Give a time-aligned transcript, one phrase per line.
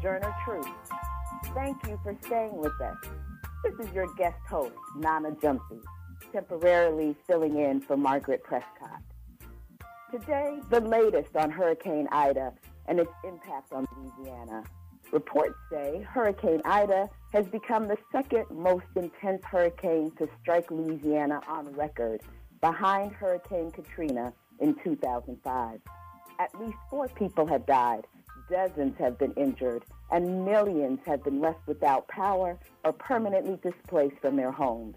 [0.00, 0.66] Sojourner Truth.
[1.54, 2.96] Thank you for staying with us.
[3.62, 5.82] This is your guest host, Nana Gyamfi,
[6.32, 9.02] temporarily filling in for Margaret Prescod.
[10.10, 12.54] Today, the latest on Hurricane Ida
[12.86, 14.64] and its impact on Louisiana.
[15.12, 21.72] Reports say Hurricane Ida has become the second most intense hurricane to strike Louisiana on
[21.74, 22.22] record,
[22.62, 25.80] behind Hurricane Katrina in 2005.
[26.38, 28.06] At least four people have died,
[28.50, 34.36] dozens have been injured, and millions have been left without power or permanently displaced from
[34.36, 34.96] their homes.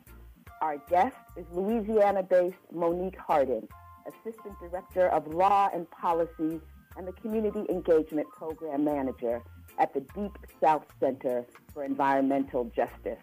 [0.61, 3.67] Our guest is Louisiana based Monique Harden,
[4.07, 6.59] Assistant Director of Law and Policy
[6.97, 9.41] and the Community Engagement Program Manager
[9.77, 13.19] at the Deep South Center for Environmental Justice.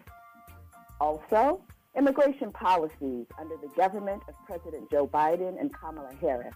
[0.99, 1.61] Also,
[1.97, 6.53] immigration policies under the government of President Joe Biden and Kamala Harris.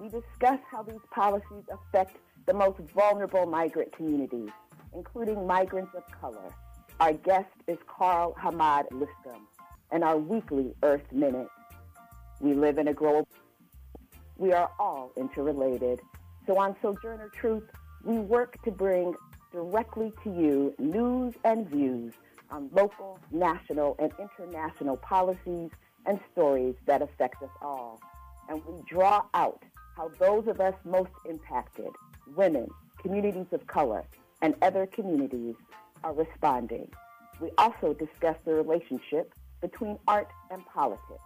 [0.00, 2.16] We discuss how these policies affect
[2.50, 4.50] the most vulnerable migrant communities,
[4.92, 6.52] including migrants of color.
[6.98, 9.42] Our guest is Carl Hamad Liscum,
[9.92, 11.46] and our weekly Earth Minute.
[12.40, 13.28] We live in a global.
[14.36, 16.00] We are all interrelated.
[16.48, 17.70] So on Sojourner Truth,
[18.02, 19.14] we work to bring
[19.52, 22.14] directly to you news and views
[22.50, 25.70] on local, national, and international policies
[26.04, 28.00] and stories that affect us all.
[28.48, 29.62] And we draw out
[29.96, 31.90] how those of us most impacted,
[32.36, 32.68] women,
[33.00, 34.04] communities of color,
[34.42, 35.54] and other communities
[36.04, 36.88] are responding.
[37.40, 41.22] We also discuss the relationship between art and politics.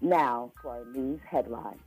[0.00, 1.80] Now for our news headlines.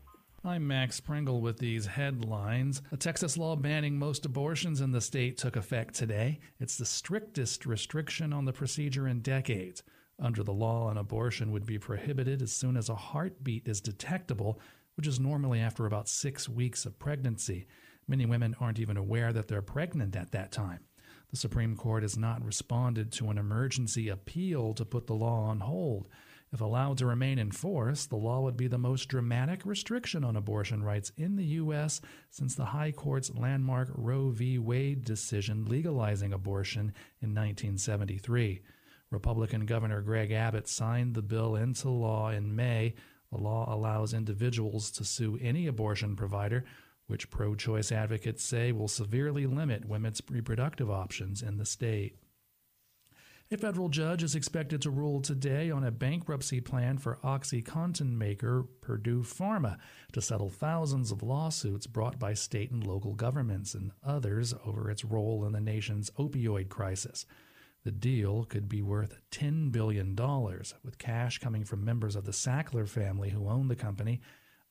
[0.44, 2.82] I'm Max Pringle with these headlines.
[2.92, 6.40] A Texas law banning most abortions in the state took effect today.
[6.60, 9.84] It's the strictest restriction on the procedure in decades.
[10.20, 14.60] Under the law, an abortion would be prohibited as soon as a heartbeat is detectable,
[14.96, 17.68] which is normally after about six weeks of pregnancy.
[18.08, 20.80] Many women aren't even aware that they're pregnant at that time.
[21.30, 25.62] The Supreme Court has not responded to an emergency appeal to put the law on
[25.62, 26.08] hold.
[26.54, 30.36] If allowed to remain in force, the law would be the most dramatic restriction on
[30.36, 32.02] abortion rights in the U.S.
[32.30, 34.60] since the High Court's landmark Roe v.
[34.60, 38.62] Wade decision legalizing abortion in 1973.
[39.10, 42.96] Republican Governor Greg Abbott signed the bill into law in May.
[43.32, 46.66] The law allows individuals to sue any abortion provider,
[47.12, 52.16] which pro choice advocates say will severely limit women's reproductive options in the state.
[53.54, 58.64] A federal judge is expected to rule today on a bankruptcy plan for OxyContin maker
[58.80, 59.78] Purdue Pharma
[60.14, 65.04] to settle thousands of lawsuits brought by state and local governments and others over its
[65.04, 67.26] role in the nation's opioid crisis.
[67.84, 72.88] The deal could be worth $10 billion, with cash coming from members of the Sackler
[72.88, 74.22] family who own the company.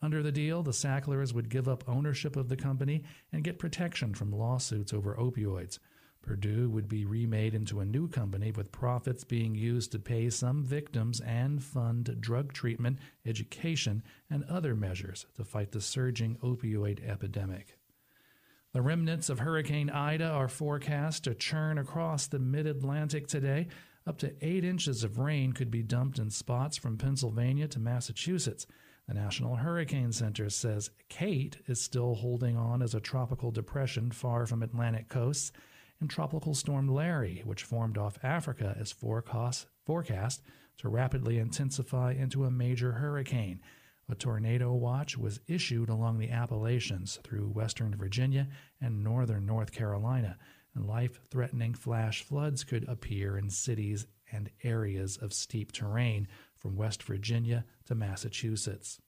[0.02, 4.14] Under the deal, the Sacklers would give up ownership of the company and get protection
[4.14, 5.78] from lawsuits over opioids.
[6.22, 10.62] Purdue would be remade into a new company with profits being used to pay some
[10.62, 17.78] victims and fund drug treatment, education, and other measures to fight the surging opioid epidemic.
[18.72, 23.68] The remnants of Hurricane Ida are forecast to churn across the mid Atlantic today.
[24.06, 28.66] Up to eight inches of rain could be dumped in spots from Pennsylvania to Massachusetts.
[29.10, 34.46] The National Hurricane Center says Kate is still holding on as a tropical depression far
[34.46, 35.50] from Atlantic coasts
[35.98, 40.42] and Tropical Storm Larry, which formed off Africa, is forecast, forecast
[40.78, 43.58] to rapidly intensify into a major hurricane.
[44.08, 48.46] A tornado watch was issued along the Appalachians through western Virginia
[48.80, 50.38] and northern North Carolina,
[50.76, 56.28] and life threatening flash floods could appear in cities and areas of steep terrain
[56.60, 59.00] from West Virginia to Massachusetts.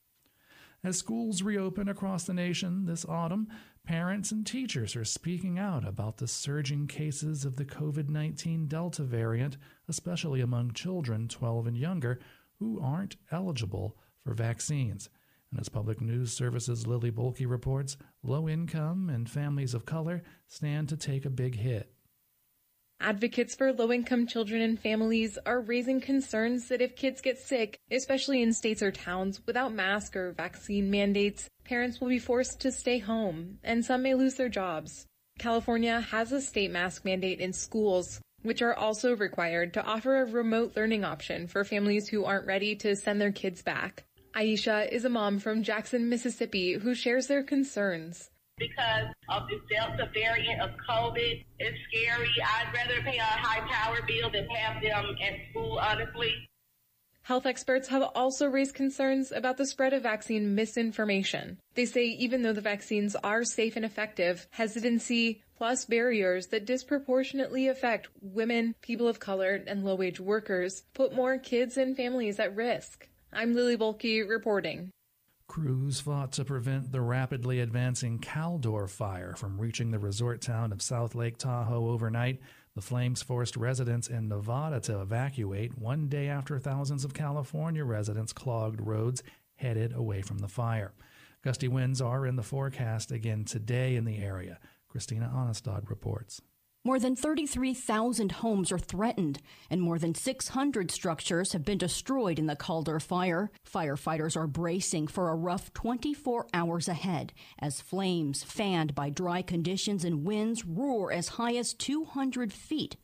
[0.82, 3.46] As schools reopen across the nation this autumn,
[3.84, 9.02] Parents and teachers are speaking out about the surging cases of the COVID 19 Delta
[9.02, 9.56] variant,
[9.88, 12.20] especially among children 12 and younger
[12.60, 15.08] who aren't eligible for vaccines.
[15.50, 20.88] And as Public News Service's Lily Bohlke reports, low income and families of color stand
[20.90, 21.91] to take a big hit.
[23.02, 27.80] Advocates for low income children and families are raising concerns that if kids get sick,
[27.90, 32.70] especially in states or towns without mask or vaccine mandates, parents will be forced to
[32.70, 35.04] stay home and some may lose their jobs.
[35.40, 40.24] California has a state mask mandate in schools, which are also required to offer a
[40.24, 44.04] remote learning option for families who aren't ready to send their kids back.
[44.32, 50.08] Aisha is a mom from Jackson, Mississippi who shares their concerns because of this Delta
[50.14, 51.44] variant of COVID.
[51.58, 52.30] It's scary.
[52.44, 56.48] I'd rather pay a high power bill than have them at school, honestly.
[57.24, 61.58] Health experts have also raised concerns about the spread of vaccine misinformation.
[61.74, 67.68] They say even though the vaccines are safe and effective, hesitancy plus barriers that disproportionately
[67.68, 72.56] affect women, people of color, and low wage workers put more kids and families at
[72.56, 73.08] risk.
[73.32, 74.90] I'm Lily Bohlke reporting.
[75.52, 80.80] Crews fought to prevent the rapidly advancing Caldor fire from reaching the resort town of
[80.80, 82.40] South Lake Tahoe overnight.
[82.74, 88.32] The flames forced residents in Nevada to evacuate one day after thousands of California residents
[88.32, 89.22] clogged roads
[89.56, 90.94] headed away from the fire.
[91.44, 94.58] Gusty winds are in the forecast again today in the area.
[94.88, 96.40] Christina Aanestad reports.
[96.84, 99.40] More than 33,000 homes are threatened,
[99.70, 103.52] and more than 600 structures have been destroyed in the Caldor fire.
[103.64, 110.04] Firefighters are bracing for a rough 24 hours ahead as flames, fanned by dry conditions
[110.04, 112.96] and winds, roar as high as 200 feet.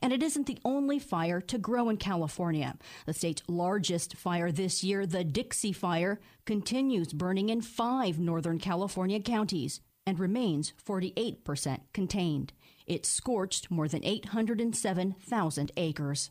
[0.00, 2.76] And it isn't the only fire to grow in California.
[3.06, 9.18] The state's largest fire this year, the Dixie Fire, continues burning in five Northern California
[9.18, 12.52] counties and remains 48% contained.
[12.86, 16.30] It scorched more than 807,000 acres.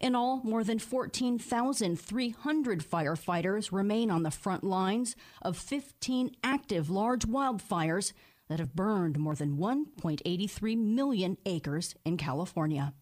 [0.00, 7.26] In all, more than 14,300 firefighters remain on the front lines of 15 active large
[7.26, 8.12] wildfires
[8.48, 12.94] that have burned more than 1.83 million acres in California.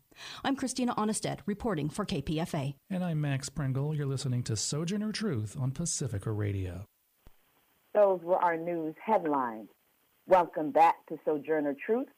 [0.45, 2.75] I'm Christina Aanestad reporting for KPFA.
[2.91, 3.95] And I'm Max Pringle.
[3.95, 6.85] You're listening to Sojourner Truth on Pacifica Radio.
[7.95, 9.69] Those were our news headlines.
[10.27, 12.09] Welcome back to Sojourner Truth.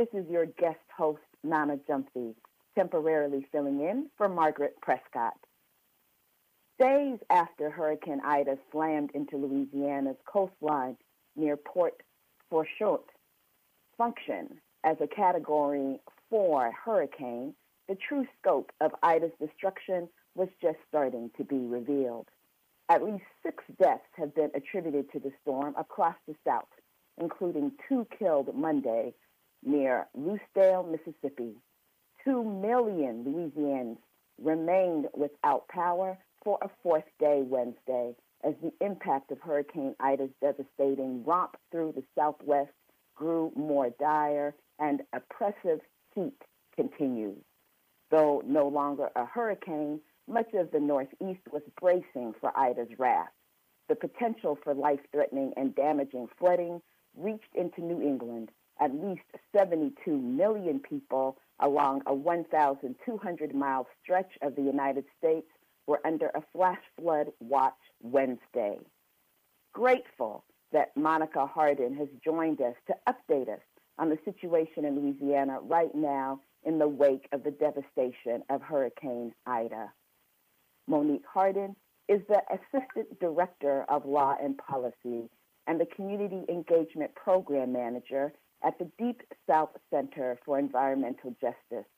[0.00, 2.34] This is your guest host, Nana Gyamfi,
[2.74, 5.32] temporarily filling in for Margaret Prescod.
[6.78, 10.96] Days after Hurricane Ida slammed into Louisiana's coastline
[11.36, 12.02] near Port
[12.50, 13.00] Fourchon,
[13.98, 16.00] function as a Category
[16.30, 17.54] 4 hurricane,
[17.86, 22.28] the true scope of Ida's destruction was just starting to be revealed.
[22.88, 26.72] At least six deaths have been attributed to the storm across the South,
[27.18, 29.12] including two killed Monday
[29.64, 31.54] near Lucedale, Mississippi.
[32.24, 33.98] Two million Louisians
[34.38, 41.24] remained without power for a fourth day Wednesday as the impact of Hurricane Ida's devastating
[41.24, 42.72] romp through the Southwest
[43.14, 45.80] grew more dire and oppressive
[46.14, 46.40] heat
[46.74, 47.40] continued.
[48.10, 53.28] Though no longer a hurricane, much of the Northeast was bracing for Ida's wrath.
[53.88, 56.80] The potential for life threatening and damaging flooding
[57.16, 59.22] reached into New England, at least
[59.56, 65.46] 72 million people along a 1,200 mile stretch of the United States
[65.86, 68.78] were under a flash flood watch Wednesday.
[69.72, 73.60] Grateful that Monica Harden has joined us to update us
[73.98, 79.32] on the situation in Louisiana right now in the wake of the devastation of Hurricane
[79.46, 79.92] Ida.
[80.86, 81.76] Monique Harden
[82.08, 85.28] is the Assistant Director of Law and Policy
[85.66, 88.32] and the Community Engagement Program Manager
[88.64, 91.88] at the Deep South Center for Environmental Justice.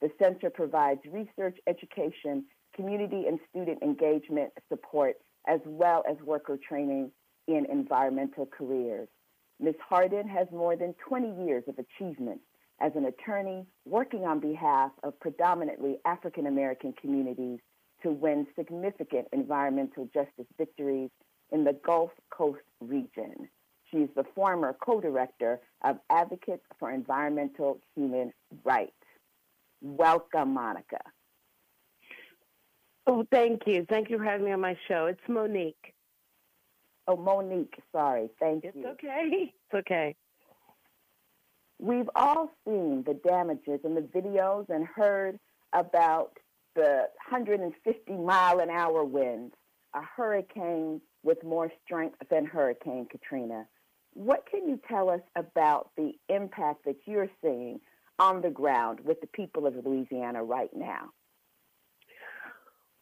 [0.00, 2.44] The center provides research, education,
[2.74, 7.10] community and student engagement support, as well as worker training
[7.46, 9.08] in environmental careers.
[9.58, 9.74] Ms.
[9.86, 12.40] Harden has more than 20 years of achievement
[12.80, 17.58] as an attorney working on behalf of predominantly African American communities
[18.02, 21.10] to win significant environmental justice victories
[21.52, 23.48] in the Gulf Coast region.
[23.90, 28.32] She's the former co-director of Advocates for Environmental Human
[28.64, 28.92] Rights.
[29.82, 31.00] Welcome, Monica.
[33.06, 33.86] Oh, thank you.
[33.88, 35.06] Thank you for having me on my show.
[35.06, 35.94] It's Monique.
[37.08, 37.74] Oh, Monique.
[37.90, 38.30] Sorry.
[38.38, 38.82] Thank it's you.
[38.86, 39.52] It's okay.
[39.72, 40.16] It's okay.
[41.78, 45.38] We've all seen the damages in the videos and heard
[45.72, 46.36] about
[46.74, 49.54] the 150 mile an hour winds,
[49.94, 53.66] a hurricane with more strength than Hurricane Katrina.
[54.14, 57.80] What can you tell us about the impact that you're seeing
[58.18, 61.10] on the ground with the people of Louisiana right now?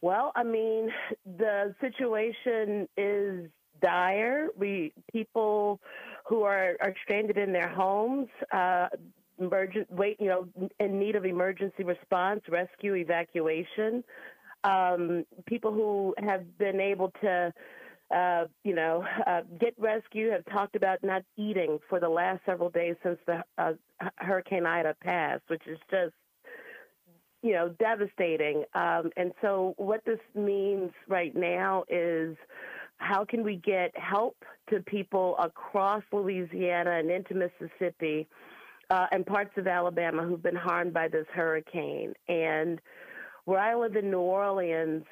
[0.01, 0.89] Well, I mean,
[1.25, 3.49] the situation is
[3.81, 4.47] dire.
[4.57, 5.81] We people
[6.25, 8.87] who are, are stranded in their homes, uh,
[9.39, 10.47] emergent, wait, you know,
[10.79, 14.03] in need of emergency response, rescue, evacuation.
[14.63, 17.53] Um, people who have been able to
[18.13, 22.69] uh, you know, uh, get rescue have talked about not eating for the last several
[22.69, 23.73] days since the uh,
[24.17, 26.13] Hurricane Ida passed, which is just,
[27.43, 28.63] you know, devastating.
[28.73, 32.35] Um, and so, what this means right now is
[32.97, 34.37] how can we get help
[34.69, 38.27] to people across Louisiana and into Mississippi
[38.89, 42.13] uh, and parts of Alabama who've been harmed by this hurricane?
[42.27, 42.81] And
[43.45, 45.05] where I live in New Orleans,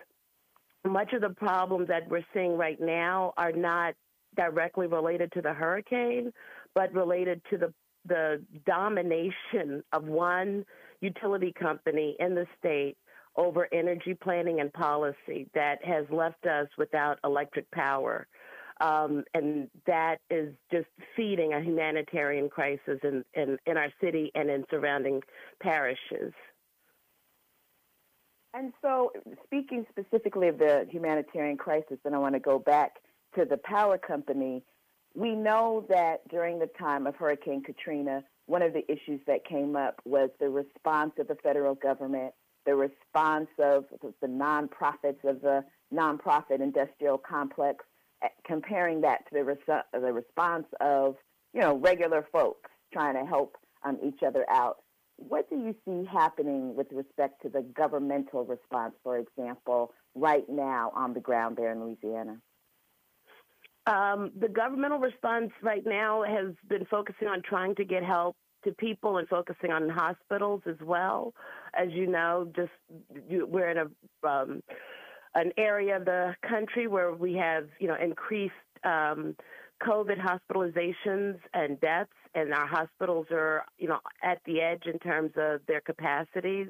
[0.88, 3.94] much of the problems that we're seeing right now are not
[4.36, 6.32] directly related to the hurricane,
[6.76, 7.74] but related to the
[8.08, 10.66] the domination of one
[11.02, 12.96] utility company in the state
[13.36, 18.28] over energy planning and policy that has left us without electric power.
[18.82, 24.50] Um, and that is just feeding a humanitarian crisis in, in, in our city and
[24.50, 25.22] in surrounding
[25.62, 26.34] parishes.
[28.54, 29.12] And so,
[29.44, 32.96] speaking specifically of the humanitarian crisis, and I want to go back
[33.36, 34.64] to the power company,
[35.16, 39.76] we know that during the time of Hurricane Katrina, one of the issues that came
[39.76, 42.34] up was the response of the federal government,
[42.66, 43.86] the response of
[44.22, 45.64] the nonprofits of the
[45.94, 47.84] nonprofit industrial complex,
[48.24, 51.16] eh, comparing that to the, res- the response of
[51.54, 54.78] you know regular folks trying to help um, each other out.
[55.18, 60.92] What do you see happening with respect to the governmental response, for example, right now
[60.96, 62.38] on the ground there in Louisiana?
[63.88, 68.74] Um, the governmental response right now has been focusing on trying to get help to
[68.74, 71.34] people and focusing on hospitals as well.
[71.74, 72.72] As you know, just
[73.30, 74.62] you, we're in a um,
[75.36, 79.36] an area of the country where we have you know increased um,
[79.84, 85.32] COVID hospitalizations and deaths, and our hospitals are, you know, at the edge in terms
[85.38, 86.70] of their capacities.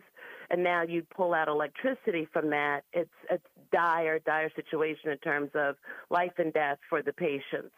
[0.49, 2.81] And now you pull out electricity from that.
[2.93, 3.39] It's a
[3.71, 5.75] dire, dire situation in terms of
[6.09, 7.73] life and death for the patients.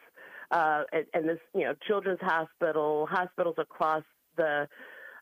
[0.51, 4.03] Uh, and, and this, you know, Children's Hospital, hospitals across
[4.36, 4.67] the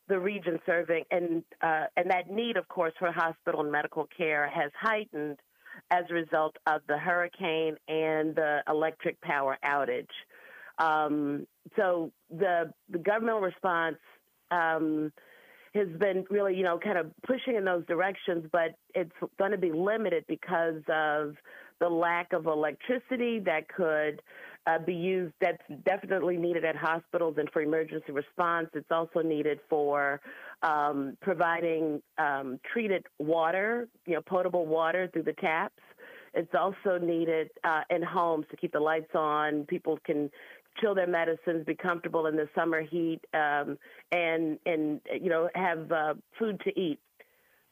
[0.10, 4.50] the region serving, and uh, and that need, of course, for hospital and medical care
[4.50, 5.38] has heightened
[5.92, 10.08] as a result of the hurricane and the electric power outage.
[10.80, 13.98] Um, so the the governmental response
[14.52, 15.12] um,
[15.74, 19.58] has been really, you know, kind of pushing in those directions, but it's going to
[19.58, 21.36] be limited because of
[21.80, 24.22] the lack of electricity that could
[24.68, 25.34] uh, be used.
[25.42, 28.68] That's definitely needed at hospitals and for emergency response.
[28.74, 30.20] It's also needed for
[30.62, 35.82] um, providing um, treated water, you know, potable water through the taps.
[36.34, 39.64] It's also needed uh, in homes to keep the lights on.
[39.66, 40.30] People can
[40.80, 43.78] chill their medicines, be comfortable in the summer heat, um,
[44.12, 47.00] and and you know have uh, food to eat.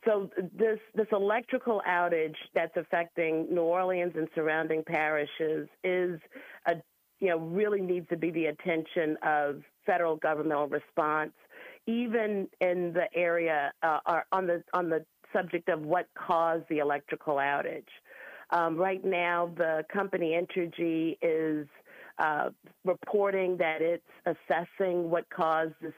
[0.05, 6.19] So this this electrical outage that's affecting New Orleans and surrounding parishes is
[6.67, 6.75] a
[7.19, 11.33] you know really needs to be the attention of federal governmental response,
[11.87, 17.35] even in the area uh, on the on the subject of what caused the electrical
[17.35, 17.83] outage.
[18.51, 21.67] Um, right now, the company Entergy is
[22.19, 22.49] uh,
[22.83, 25.93] reporting that it's assessing what caused this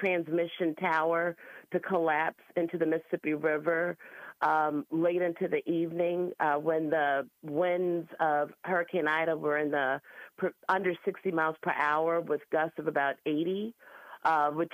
[0.00, 1.36] transmission tower
[1.72, 3.96] to collapse into the Mississippi River
[4.42, 10.00] um, late into the evening uh, when the winds of Hurricane Ida were in the
[10.38, 13.74] per, under 60 miles per hour with gusts of about 80,
[14.24, 14.72] uh, which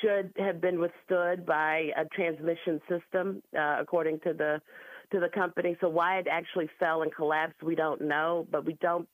[0.00, 4.60] should have been withstood by a transmission system, uh, according to the
[5.10, 5.76] to the company.
[5.80, 9.06] So why it actually fell and collapsed, we don't know, but we don't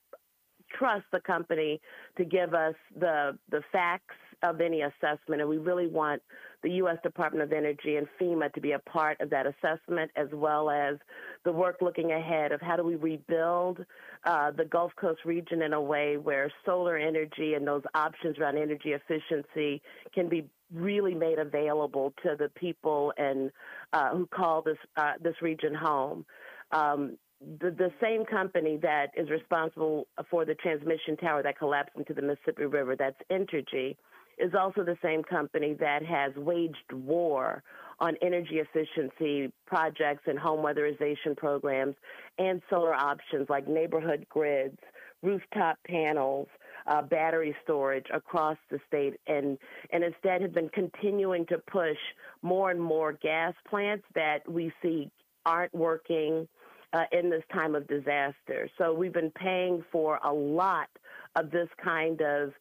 [0.77, 1.81] trust the company
[2.17, 6.23] to give us the the facts of any assessment, and we really want
[6.63, 6.99] the U.S.
[7.03, 10.97] Department of Energy and FEMA to be a part of that assessment, as well as
[11.45, 13.85] the work looking ahead of how do we rebuild
[14.25, 18.59] uh, the Gulf Coast region in a way where solar energy and those options around
[18.59, 19.81] energy efficiency
[20.13, 23.51] can be really made available to the people and
[23.93, 26.27] uh, who call this uh, this region home.
[26.73, 27.17] Um,
[27.61, 32.23] the, the same company that is responsible for the transmission tower that collapsed into the
[32.23, 33.97] Mississippi River, that's Entergy,
[34.41, 37.63] is also the same company that has waged war
[38.01, 41.97] on energy efficiency projects and home weatherization programs
[42.39, 44.79] and solar options like neighborhood grids,
[45.23, 46.47] rooftop panels,
[46.87, 49.59] uh, battery storage across the state, and
[49.93, 51.99] and instead have been continuing to push
[52.43, 55.11] more and more gas plants that we see
[55.45, 56.47] aren't working
[56.93, 58.69] uh, in this time of disaster.
[58.79, 60.89] So we've been paying for a lot
[61.37, 62.53] of this kind of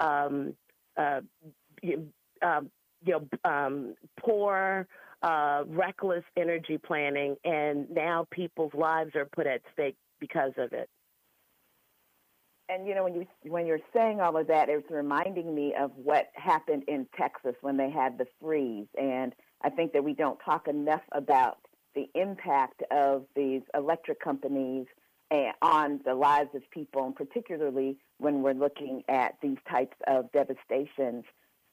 [0.00, 0.54] um,
[0.96, 1.20] uh,
[2.42, 2.60] uh,
[3.04, 4.86] you know, um, poor,
[5.22, 10.88] uh, reckless energy planning, and now people's lives are put at stake because of it.
[12.68, 15.90] And you know, when you when you're saying all of that, it's reminding me of
[15.96, 18.86] what happened in Texas when they had the freeze.
[18.98, 21.58] And I think that we don't talk enough about
[21.94, 24.86] the impact of these electric companies
[25.62, 31.24] on the lives of people, and particularly when we're looking at these types of devastations.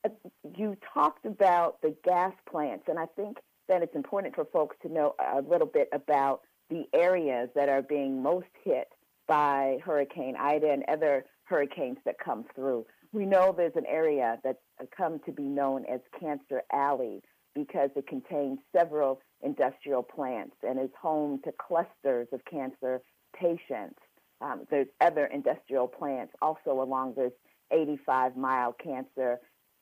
[0.04, 0.10] Uh,
[0.58, 3.38] you talked about the gas plants, and I think
[3.68, 7.82] that it's important for folks to know a little bit about the areas that are
[7.82, 8.88] being most hit
[9.28, 12.86] by Hurricane Ida and other hurricanes that come through.
[13.14, 14.58] We know there's an area that's
[14.96, 17.22] come to be known as Cancer Alley
[17.54, 23.02] because it contains several industrial plants and is home to clusters of cancer
[23.34, 24.00] patients.
[24.42, 27.32] Um, there's other industrial plants also along this
[27.72, 29.40] 85 mile cancer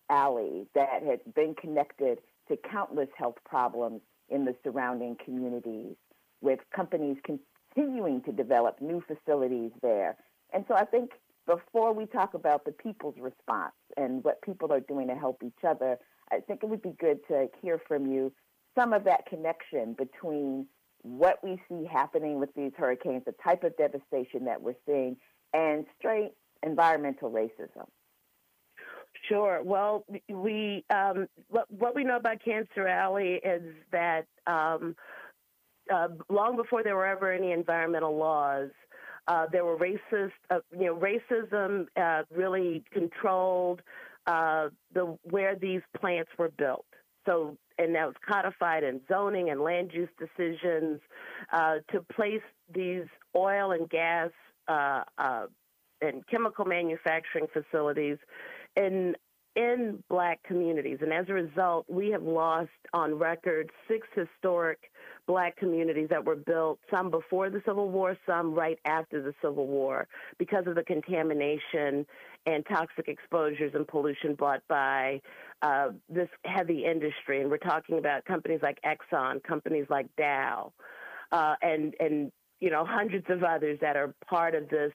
[0.10, 5.96] alley that has been connected to countless health problems in the surrounding communities,
[6.42, 10.18] with companies continuing to develop new facilities there.
[10.54, 11.12] And so I think
[11.46, 15.64] before we talk about the people's response and what people are doing to help each
[15.68, 15.98] other,
[16.32, 18.32] I think it would be good to hear from you
[18.78, 20.68] some of that connection between
[21.02, 25.18] what we see happening with these hurricanes, the type of devastation that we're seeing,
[25.54, 27.88] and straight environmental racism.
[29.28, 29.62] Sure.
[29.64, 34.96] Well, we um, what, we know about Cancer Alley is that um,
[35.94, 38.70] uh, long before there were ever any environmental laws,
[39.28, 43.82] uh, there were racist, uh, you know, racism uh, really controlled
[44.28, 46.86] uh, the where these plants were built.
[47.26, 51.00] So, and that was codified in zoning and land use decisions
[51.52, 52.42] uh, to place
[52.74, 53.06] these
[53.36, 54.30] oil and gas
[56.02, 58.18] and chemical manufacturing facilities
[58.76, 59.16] in
[59.56, 61.00] in black communities.
[61.02, 64.92] And as a result, we have lost on record six historic
[65.30, 69.68] black communities that were built, some before the Civil War, some right after the Civil
[69.68, 70.08] War,
[70.40, 72.04] because of the contamination
[72.48, 75.22] and toxic exposures and pollution brought by
[75.62, 77.42] uh, this heavy industry.
[77.42, 80.74] And we're talking about companies like Exxon, companies like Dow,
[81.32, 84.94] uh, and, and, you know, hundreds of others that are part of this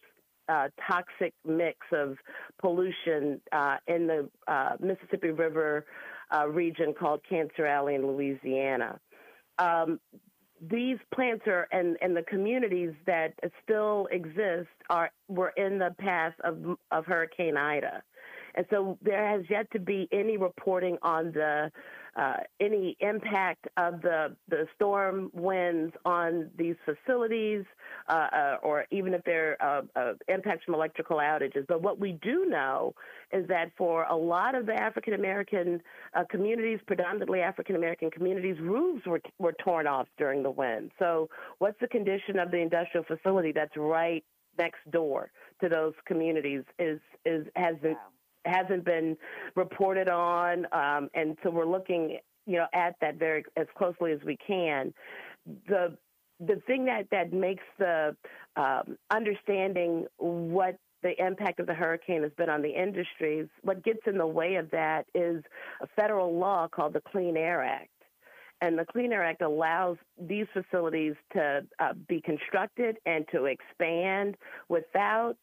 [0.48, 2.16] uh, toxic mix of
[2.60, 5.86] pollution uh, in the uh, Mississippi River
[6.36, 8.98] uh, region called Cancer Alley in Louisiana.
[9.58, 10.00] Um,
[10.70, 16.34] these plants are and, and the communities that still exist are were in the path
[16.42, 18.02] of of Hurricane Ida,
[18.54, 21.70] and so there has yet to be any reporting on the
[22.16, 27.64] uh, any impact of the, the storm winds on these facilities,
[28.08, 31.66] uh, uh, or even if there are uh, uh, impacts from electrical outages.
[31.66, 32.94] But what we do know
[33.32, 35.80] is that for a lot of the African American
[36.30, 40.92] communities, predominantly African American communities, roofs were, were torn off during the wind.
[40.98, 44.24] So, what's the condition of the industrial facility that's right
[44.56, 47.98] next door to those communities is is has been wow
[48.44, 49.16] hasn't been
[49.54, 54.20] reported on, um, and so we're looking, you know, at that very as closely as
[54.24, 54.92] we can.
[55.68, 55.96] The
[56.40, 58.16] the thing that that makes the
[58.56, 64.00] um, understanding what the impact of the hurricane has been on the industries, what gets
[64.06, 65.44] in the way of that is
[65.82, 67.90] a federal law called the Clean Air Act.
[68.62, 74.36] And the Clean Air Act allows these facilities to uh, be constructed and to expand
[74.68, 75.36] without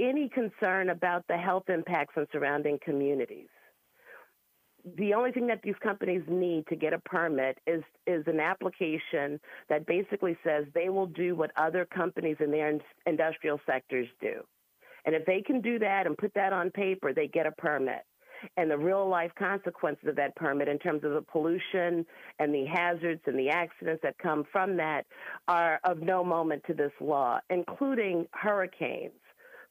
[0.00, 3.48] any concern about the health impacts on surrounding communities.
[4.98, 9.40] The only thing that these companies need to get a permit is is an application
[9.70, 14.42] that basically says they will do what other companies in their industrial sectors do.
[15.06, 18.04] And if they can do that and put that on paper, they get a permit.
[18.58, 22.04] And the real life consequences of that permit, in terms of the pollution
[22.38, 25.06] and the hazards and the accidents that come from that,
[25.48, 29.12] are of no moment to this law, including hurricanes.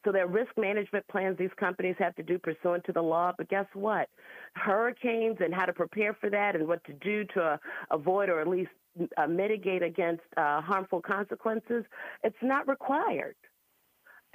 [0.03, 3.31] So there are risk management plans these companies have to do pursuant to the law.
[3.37, 4.09] But guess what?
[4.55, 7.57] Hurricanes and how to prepare for that and what to do to uh,
[7.91, 8.71] avoid or at least
[9.17, 11.83] uh, mitigate against uh, harmful consequences,
[12.23, 13.35] it's not required.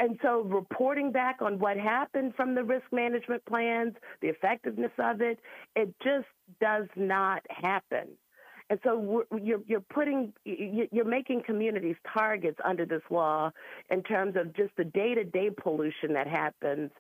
[0.01, 5.21] And so reporting back on what happened from the risk management plans, the effectiveness of
[5.21, 5.39] it,
[5.75, 6.27] it just
[6.61, 8.09] does not happen.
[8.71, 13.51] And so you're, you're putting, you're making communities targets under this law
[13.91, 16.91] in terms of just the day to day pollution that happens.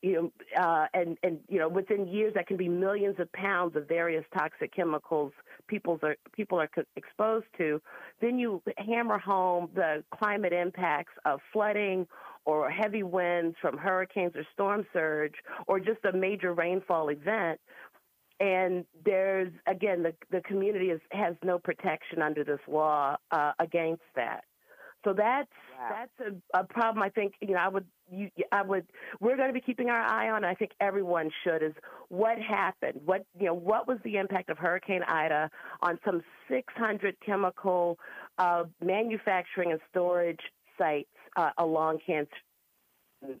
[0.00, 3.74] You know, uh, and and you know, within years, that can be millions of pounds
[3.74, 5.32] of various toxic chemicals
[5.68, 7.80] people are people are exposed to.
[8.20, 12.06] Then you hammer home the climate impacts of flooding
[12.44, 15.34] or heavy winds from hurricanes or storm surge
[15.66, 17.60] or just a major rainfall event
[18.40, 24.02] and there's again the the community is, has no protection under this law uh, against
[24.16, 24.44] that.
[25.04, 25.48] So that's
[25.78, 25.88] wow.
[25.90, 27.02] that's a, a, problem.
[27.02, 28.86] I think you know I would you, I would
[29.20, 30.44] we're going to be keeping our eye on.
[30.44, 31.72] I think everyone should is
[32.08, 33.00] what happened.
[33.04, 35.50] What you know what was the impact of Hurricane Ida
[35.82, 37.98] on some 600 chemical
[38.38, 40.40] uh, manufacturing and storage
[40.76, 42.30] sites uh, along Cancer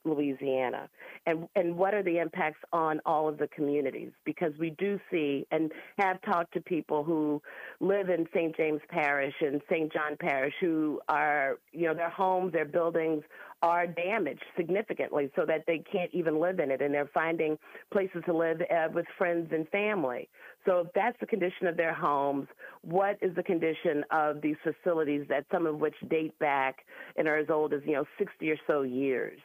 [0.04, 0.88] Louisiana,
[1.26, 4.10] and and what are the impacts on all of the communities?
[4.24, 7.40] Because we do see and have talked to people who
[7.80, 8.56] live in St.
[8.56, 9.92] James Parish and St.
[9.92, 13.22] John Parish who are you know their homes, their buildings
[13.62, 17.58] are damaged significantly, so that they can't even live in it, and they're finding
[17.92, 20.28] places to live uh, with friends and family.
[20.64, 22.46] So if that's the condition of their homes,
[22.82, 26.84] what is the condition of these facilities that some of which date back
[27.16, 29.40] and are as old as you know 60 or so years?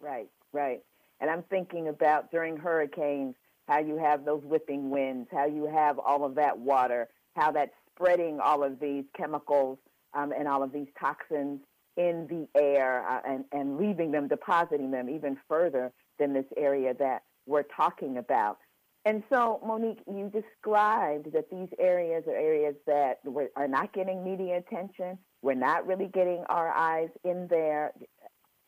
[0.00, 0.80] Right, right.
[1.20, 3.34] And I'm thinking about during hurricanes,
[3.68, 7.72] how you have those whipping winds, how you have all of that water, how that's
[7.94, 9.78] spreading all of these chemicals
[10.14, 11.60] um, and all of these toxins
[11.96, 16.92] in the air uh, and, and leaving them, depositing them even further than this area
[16.98, 18.58] that we're talking about.
[19.06, 23.18] And so, Monique, you described that these areas are areas that
[23.54, 25.18] are not getting media attention.
[25.42, 27.92] We're not really getting our eyes in there.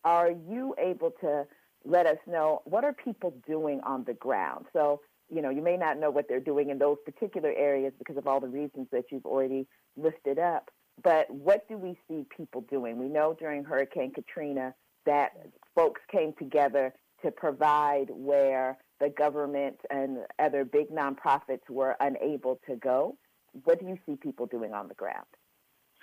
[0.07, 1.45] Are you able to
[1.85, 4.67] let us know what are people doing on the ground?
[4.73, 8.17] So, you know, you may not know what they're doing in those particular areas because
[8.17, 9.67] of all the reasons that you've already
[9.97, 10.71] listed up.
[11.03, 12.99] But what do we see people doing?
[12.99, 14.75] We know during Hurricane Katrina
[15.07, 15.31] that
[15.75, 22.77] folks came together to provide where the government and other big nonprofits were unable to
[22.77, 23.19] go.
[23.65, 25.27] What do you see people doing on the ground?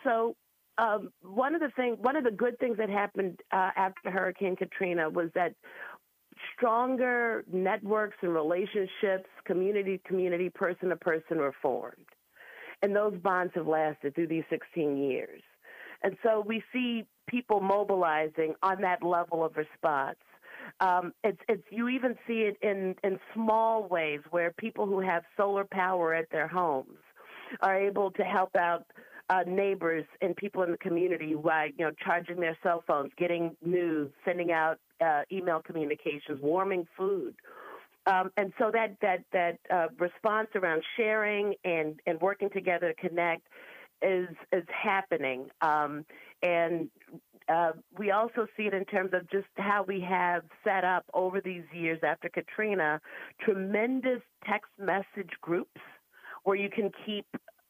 [0.04, 0.36] So
[0.78, 4.56] um, one of the things, one of the good things that happened uh, after Hurricane
[4.56, 5.54] Katrina was that
[6.56, 12.06] stronger networks and relationships, community to community, person to person, were formed,
[12.82, 15.42] and those bonds have lasted through these 16 years.
[16.02, 20.18] And so we see people mobilizing on that level of response.
[20.80, 25.24] Um, it's, it's you even see it in in small ways where people who have
[25.38, 26.98] solar power at their homes
[27.62, 28.86] are able to help out
[29.30, 33.56] uh, neighbors and people in the community by you know charging their cell phones, getting
[33.64, 37.36] news, sending out uh, email communications, warming food.
[38.06, 43.08] Um, and so that that that uh, response around sharing and and working together to
[43.10, 43.48] connect
[44.02, 45.48] is is happening.
[45.62, 46.06] Um,
[46.42, 46.90] and
[47.48, 51.42] uh, we also see it in terms of just how we have set up over
[51.42, 53.00] these years after Katrina
[53.42, 55.82] tremendous text message groups
[56.44, 57.26] where you can keep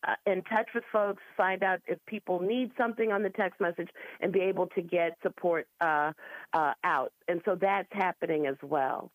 [0.07, 3.89] uh, in touch with folks, find out if people need something on the text message,
[4.21, 6.11] and be able to get support uh,
[6.53, 7.11] uh, out.
[7.27, 9.11] And so that's happening as well.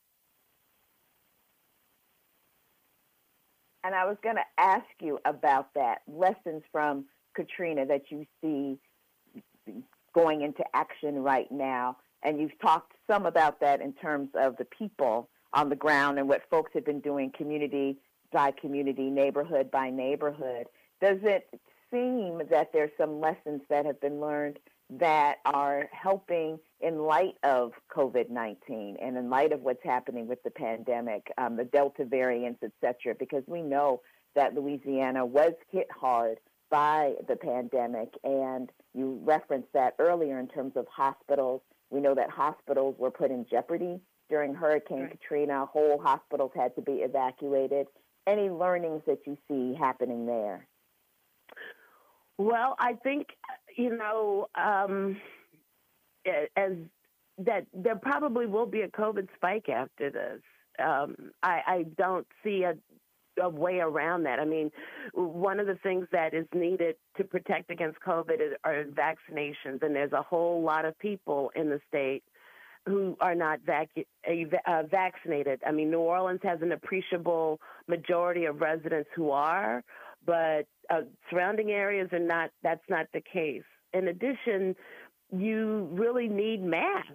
[3.85, 8.79] And I was going to ask you about that lessons from Katrina that you see
[10.15, 11.97] going into action right now.
[12.23, 16.29] And you've talked some about that in terms of the people on the ground and
[16.29, 17.97] what folks have been doing community
[18.33, 20.67] by community, neighborhood by neighborhood.
[21.01, 21.49] Does it
[21.91, 24.59] seem that there's some lessons that have been learned
[24.91, 30.43] that are helping in light of COVID 19 and in light of what's happening with
[30.43, 34.01] the pandemic, um, the Delta variants, et cetera, because we know
[34.35, 36.39] that Louisiana was hit hard
[36.71, 38.15] by the pandemic.
[38.25, 41.61] And you referenced that earlier in terms of hospitals.
[41.91, 45.11] We know that hospitals were put in jeopardy during Hurricane right.
[45.11, 45.67] Katrina.
[45.67, 47.87] Whole hospitals had to be evacuated.
[48.27, 50.67] Any learnings that you see happening there?
[52.39, 53.27] Well, I think
[53.77, 55.21] you know um,
[56.57, 56.73] as
[57.39, 60.41] that there probably will be a COVID spike after this.
[60.85, 62.75] Um, I, I don't see a
[63.41, 64.41] a way around that.
[64.41, 64.71] I mean,
[65.15, 70.13] one of the things that is needed to protect against COVID are vaccinations, and there's
[70.13, 72.25] a whole lot of people in the state
[72.87, 73.91] who are not vac-
[74.27, 75.61] uh, vaccinated.
[75.67, 79.85] I mean, New Orleans has an appreciable majority of residents who are,
[80.29, 82.51] but uh, surrounding areas are not.
[82.63, 83.63] That's not the case.
[83.95, 84.77] In addition,
[85.35, 87.09] you really need masks,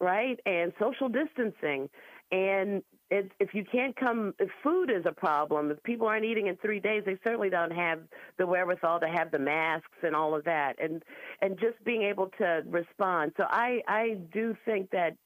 [0.00, 1.88] right, and social distancing.
[2.32, 6.56] And if you can't come, if food is a problem, if people aren't eating in
[6.56, 8.00] three days, they certainly don't have
[8.36, 11.04] the wherewithal to have the masks and all of that, and
[11.40, 13.30] and just being able to respond.
[13.36, 15.16] So I I do think that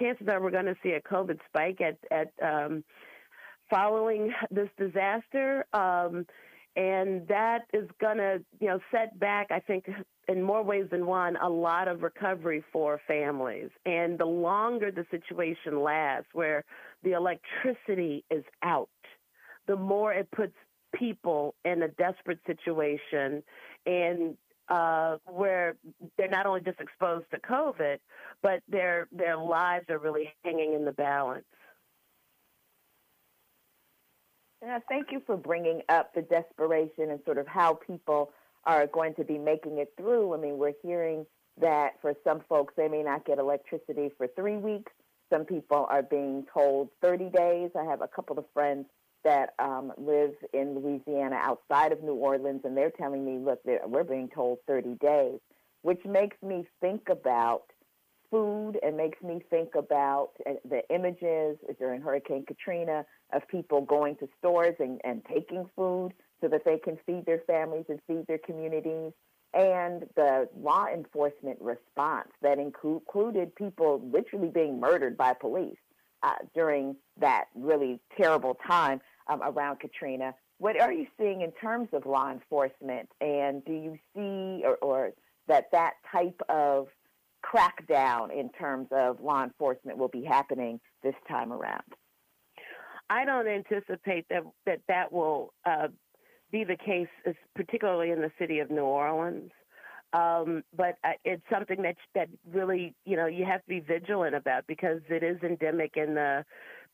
[0.00, 2.82] chances are we're going to see a COVID spike at at um,
[3.70, 5.64] following this disaster.
[5.72, 6.26] Um,
[6.78, 9.84] and that is going to you know set back i think
[10.28, 15.04] in more ways than one a lot of recovery for families and the longer the
[15.10, 16.64] situation lasts where
[17.02, 18.88] the electricity is out
[19.66, 20.54] the more it puts
[20.94, 23.42] people in a desperate situation
[23.84, 24.36] and
[24.68, 25.76] uh, where
[26.16, 27.96] they're not only just exposed to COVID,
[28.42, 31.46] but their their lives are really hanging in the balance.
[34.62, 38.32] Yeah, thank you for bringing up the desperation and sort of how people
[38.64, 40.34] are going to be making it through.
[40.34, 41.26] I mean, we're hearing
[41.60, 44.92] that for some folks, they may not get electricity for three weeks.
[45.32, 47.70] Some people are being told 30 days.
[47.78, 48.86] I have a couple of friends
[49.24, 54.04] that um, live in Louisiana outside of New Orleans, and they're telling me, look, we're
[54.04, 55.38] being told 30 days,
[55.82, 57.64] which makes me think about
[58.30, 64.16] food and makes me think about uh, the images during Hurricane Katrina of people going
[64.16, 68.26] to stores and, and taking food so that they can feed their families and feed
[68.26, 69.12] their communities,
[69.54, 75.78] and the law enforcement response that included people literally being murdered by police
[76.22, 80.34] uh, during that really terrible time um, around Katrina.
[80.58, 85.12] What are you seeing in terms of law enforcement, and do you see or, or
[85.46, 86.88] that that type of
[87.44, 91.82] crackdown in terms of law enforcement will be happening this time around?
[93.10, 95.88] I don't anticipate that that that will uh,
[96.50, 97.08] be the case,
[97.54, 99.50] particularly in the city of New Orleans.
[100.14, 104.34] Um, but uh, it's something that that really, you know, you have to be vigilant
[104.34, 106.44] about because it is endemic in the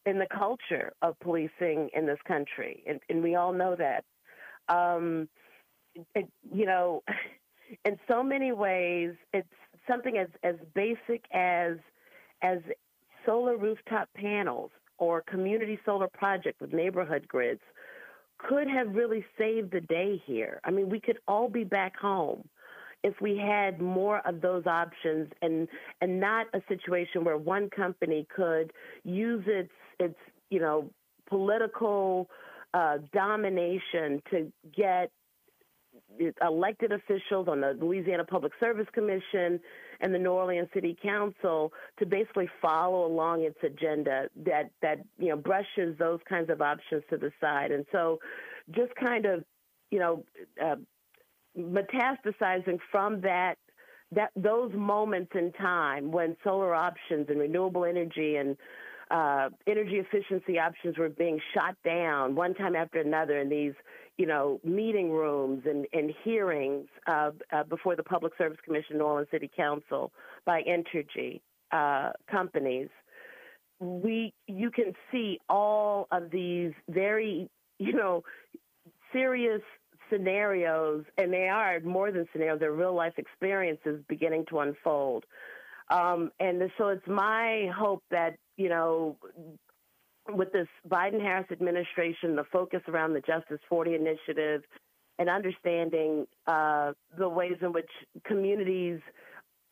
[0.06, 4.04] in the culture of policing in this country, and, and we all know that.
[4.68, 5.28] Um,
[6.14, 7.02] it, you know,
[7.84, 9.48] in so many ways, it's
[9.88, 11.76] something as as basic as
[12.42, 12.58] as
[13.26, 17.60] solar rooftop panels or community solar project with neighborhood grids
[18.38, 20.60] could have really saved the day here.
[20.64, 22.48] I mean, we could all be back home
[23.02, 25.68] if we had more of those options and
[26.00, 28.72] and not a situation where one company could
[29.04, 30.16] use its its
[30.50, 30.90] you know
[31.28, 32.28] political
[32.72, 35.10] uh, domination to get
[36.42, 39.60] elected officials on the Louisiana Public Service Commission
[40.00, 45.28] and the New Orleans City Council to basically follow along its agenda that that you
[45.28, 48.18] know brushes those kinds of options to the side, and so
[48.70, 49.44] just kind of
[49.90, 50.24] you know
[50.62, 50.76] uh,
[51.58, 53.56] metastasizing from that
[54.12, 58.56] that those moments in time when solar options and renewable energy and
[59.10, 63.74] uh, energy efficiency options were being shot down one time after another in these,
[64.16, 69.04] you know, meeting rooms and, and hearings uh, uh, before the Public Service Commission, New
[69.04, 70.12] Orleans City Council,
[70.44, 71.40] by Entergy
[71.72, 72.88] uh, companies.
[73.80, 78.22] We, you can see all of these very, you know,
[79.12, 79.62] serious
[80.10, 85.24] scenarios, and they are more than scenarios; they're real life experiences beginning to unfold.
[85.90, 89.16] Um, and so it's my hope that you know,
[90.28, 94.62] with this Biden Harris administration, the focus around the Justice 40 initiative,
[95.18, 97.90] and understanding uh, the ways in which
[98.26, 99.00] communities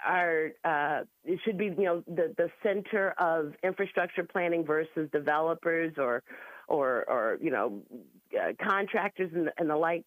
[0.05, 5.93] are uh, it should be you know the the center of infrastructure planning versus developers
[5.97, 6.23] or
[6.69, 7.81] or or you know
[8.39, 10.05] uh, contractors and, and the like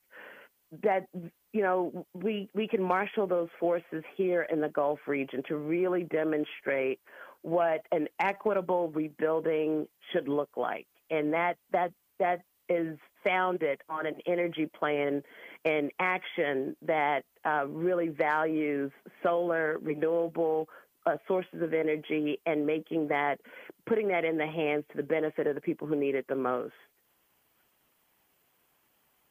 [0.84, 1.08] that
[1.54, 6.04] you know we we can marshal those forces here in the Gulf region to really
[6.04, 7.00] demonstrate
[7.46, 14.16] what an equitable rebuilding should look like, and that that that is founded on an
[14.26, 15.22] energy plan
[15.64, 20.68] and action that uh, really values solar, renewable
[21.06, 23.40] uh, sources of energy, and making that,
[23.86, 26.36] putting that in the hands to the benefit of the people who need it the
[26.36, 26.74] most.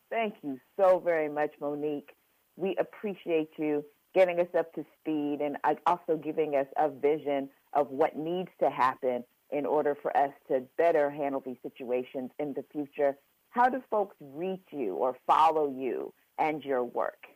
[0.08, 2.10] Thank you so very much, Monique.
[2.56, 7.90] We appreciate you getting us up to speed and also giving us a vision of
[7.90, 12.64] what needs to happen in order for us to better handle these situations in the
[12.72, 13.16] future.
[13.50, 17.26] How do folks reach you or follow you and your work?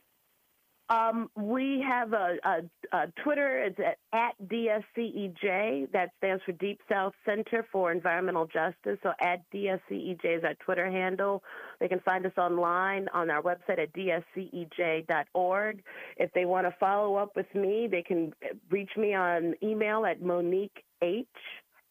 [0.89, 2.61] Um, we have a, a,
[2.97, 3.59] a, Twitter.
[3.59, 5.91] It's at, at DSCEJ.
[5.91, 8.97] That stands for Deep South Center for Environmental Justice.
[9.03, 11.43] So at DSCEJ is our Twitter handle.
[11.79, 15.83] They can find us online on our website at dscej.org.
[16.17, 18.33] If they want to follow up with me, they can
[18.71, 21.27] reach me on email at Monique H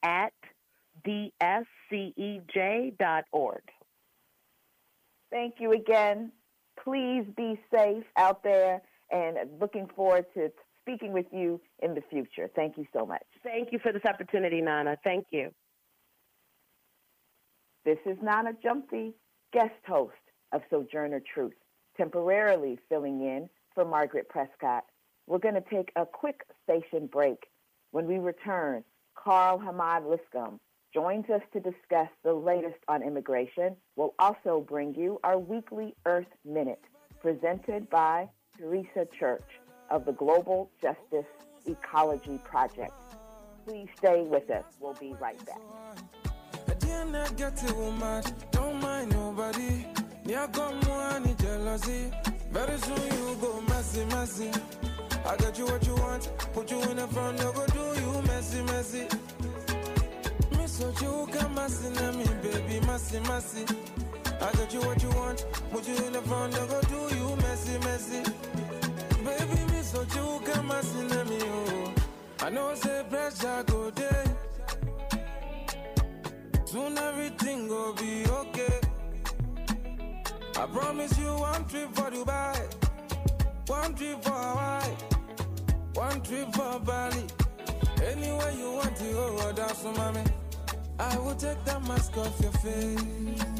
[0.02, 0.32] at
[1.06, 1.52] dscej.org.
[5.30, 6.32] Thank you again
[6.84, 10.50] please be safe out there and looking forward to
[10.82, 12.50] speaking with you in the future.
[12.54, 13.24] Thank you so much.
[13.42, 14.96] Thank you for this opportunity, Nana.
[15.04, 15.50] Thank you.
[17.84, 19.12] This is Nana Gyamfi,
[19.52, 20.14] guest host
[20.52, 21.54] of Sojourner Truth,
[21.96, 24.82] temporarily filling in for Margaret Prescod.
[25.26, 27.46] We're going to take a quick station break.
[27.90, 30.58] When we return, Carl Hamad Liscombe
[30.92, 33.76] joins us to discuss the latest on immigration.
[33.96, 36.82] We'll also bring you our weekly Earth Minute,
[37.20, 39.44] presented by Teresa Church
[39.88, 41.26] of the Global Justice
[41.66, 42.92] Ecology Project.
[43.64, 44.64] Please stay with us.
[44.80, 45.60] We'll be right back.
[52.50, 54.50] Very soon you go messy, messy.
[55.24, 58.22] I got you what you want, put you in the front, no go do you
[58.22, 59.06] messy, messy.
[60.56, 61.26] Miss what you
[62.16, 63.64] me, baby, messy, messy.
[64.40, 67.37] I got you what you want, put you in the front, no go do you
[67.68, 68.32] messy, messy.
[69.24, 71.94] Baby, miss what you come messy, me, oh.
[72.40, 74.24] I know say pressure go day.
[76.64, 78.80] Soon everything go be okay.
[80.56, 82.58] I promise you one trip for Dubai,
[83.66, 84.94] one trip for Hawaii,
[85.94, 87.26] one trip for Bali.
[88.04, 90.24] Anywhere you want to go, that's for mommy.
[90.98, 93.57] I will take that mask off your face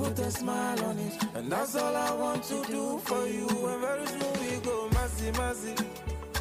[0.00, 1.14] put a smile on it.
[1.34, 3.48] And that's all I want to do for you.
[3.48, 5.74] And very soon we go, messy, messy.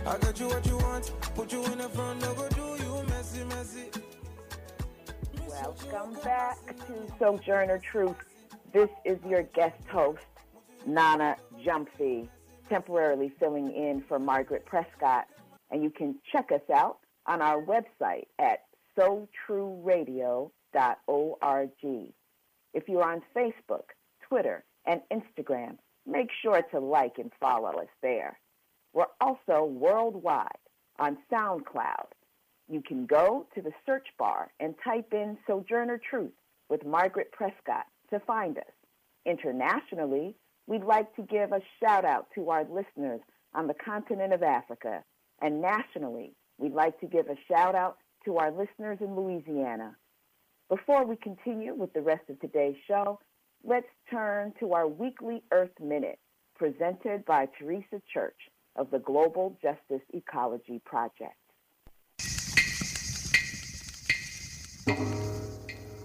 [0.05, 3.03] I got you what you want, put you in the front, no go do you
[3.09, 3.85] messy, messy.
[5.47, 8.15] Welcome back to Sojourner Truth
[8.71, 10.21] this is your guest host,
[10.85, 12.27] Nana Gyamfi,
[12.69, 15.23] temporarily filling in for Margaret Prescod.
[15.71, 18.59] And you can check us out on our website at
[18.97, 20.51] sotrueradio.org.
[22.73, 23.89] If you're on Facebook,
[24.27, 28.39] Twitter, and Instagram, make sure to like and follow us there.
[28.93, 30.47] We're also worldwide
[30.97, 32.07] on SoundCloud.
[32.67, 36.33] You can go to the search bar and type in Sojourner Truth
[36.69, 38.63] with Margaret Prescod to find us.
[39.25, 40.35] Internationally,
[40.67, 43.21] we'd like to give a shout out to our listeners
[43.53, 45.03] on the continent of Africa.
[45.41, 49.95] And nationally, we'd like to give a shout out to our listeners in Louisiana.
[50.69, 53.19] Before we continue with the rest of today's show,
[53.63, 56.19] let's turn to our weekly Earth Minute
[56.55, 58.37] presented by Teresa Church
[58.75, 61.33] of the Global Justice Ecology Project.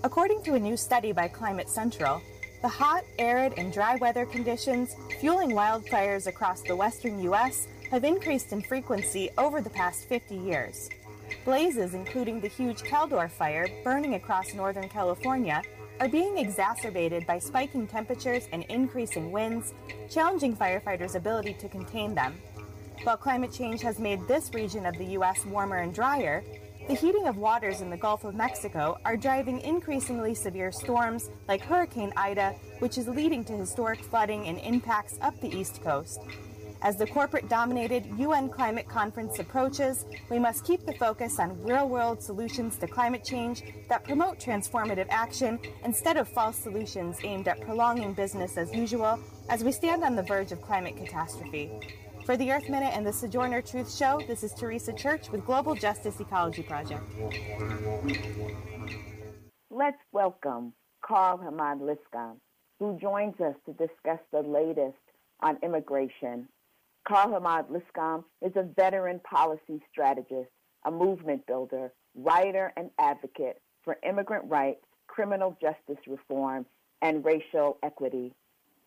[0.02, 2.22] According to a new study by Climate Central,
[2.62, 7.66] the hot, arid, and dry weather conditions fueling wildfires across the western U.S.
[7.90, 10.88] have increased in frequency over the past 50 years.
[11.44, 15.62] Blazes, including the huge Caldor fire burning across Northern California,
[16.00, 19.74] are being exacerbated by spiking temperatures and increasing winds,
[20.08, 22.34] challenging firefighters' ability to contain them.
[23.02, 25.44] While climate change has made this region of the U.S.
[25.44, 26.42] warmer and drier,
[26.88, 31.60] the heating of waters in the Gulf of Mexico are driving increasingly severe storms like
[31.60, 36.20] Hurricane Ida, which is leading to historic flooding and impacts up the East Coast.
[36.84, 41.88] As the corporate dominated UN climate conference approaches, we must keep the focus on real
[41.88, 47.58] world solutions to climate change that promote transformative action instead of false solutions aimed at
[47.62, 49.18] prolonging business as usual
[49.48, 51.70] as we stand on the verge of climate catastrophe.
[52.26, 55.74] For the Earth Minute and the Sojourner Truth Show, this is Teresa Church with Global
[55.74, 57.02] Justice Ecology Project.
[59.70, 62.42] Let's welcome Carl Hamad Lipscombe,
[62.78, 64.98] who joins us to discuss the latest
[65.40, 66.46] on immigration.
[67.06, 70.48] Carl Hamad Lipscombe is a veteran policy strategist,
[70.86, 76.64] a movement builder, writer, and advocate for immigrant rights, criminal justice reform,
[77.02, 78.32] and racial equity.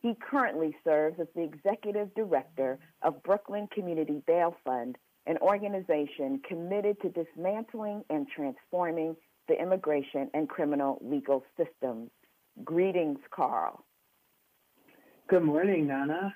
[0.01, 6.99] He currently serves as the executive director of Brooklyn Community Bail Fund, an organization committed
[7.01, 9.15] to dismantling and transforming
[9.47, 12.09] the immigration and criminal legal systems.
[12.63, 13.85] Greetings, Carl.
[15.27, 16.33] Good morning, Nana.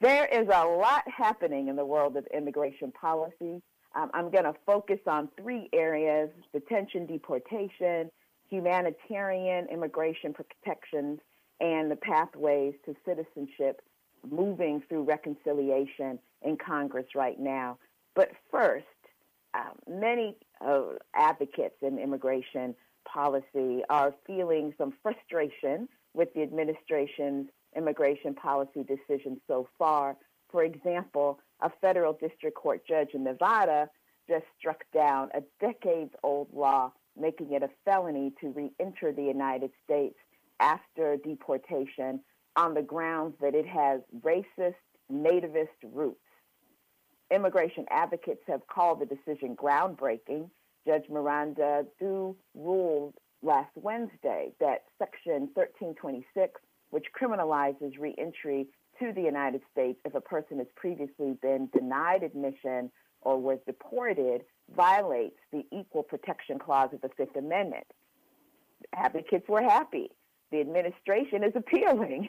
[0.00, 3.60] There is a lot happening in the world of immigration policy.
[3.94, 8.10] Um, I'm going to focus on three areas detention, deportation,
[8.48, 11.20] humanitarian immigration protections,
[11.60, 13.82] and the pathways to citizenship
[14.28, 17.76] moving through reconciliation in Congress right now.
[18.14, 18.86] But first,
[19.52, 20.82] uh, many uh,
[21.14, 29.68] advocates in immigration policy are feeling some frustration with the administration's immigration policy decisions so
[29.78, 30.16] far.
[30.50, 33.88] For example, a federal district court judge in Nevada
[34.28, 39.22] just struck down a decades old law making it a felony to re enter the
[39.22, 40.16] United States
[40.58, 42.20] after deportation
[42.56, 44.74] on the grounds that it has racist,
[45.12, 46.18] nativist roots.
[47.30, 50.50] Immigration advocates have called the decision groundbreaking.
[50.86, 56.60] Judge Miranda Du ruled last Wednesday that Section 1326,
[56.90, 58.66] which criminalizes reentry
[58.98, 62.90] to the United States if a person has previously been denied admission
[63.22, 64.42] or was deported,
[64.74, 67.86] violates the Equal Protection Clause of the Fifth Amendment.
[68.94, 70.10] Advocates were happy
[70.50, 72.28] the administration is appealing.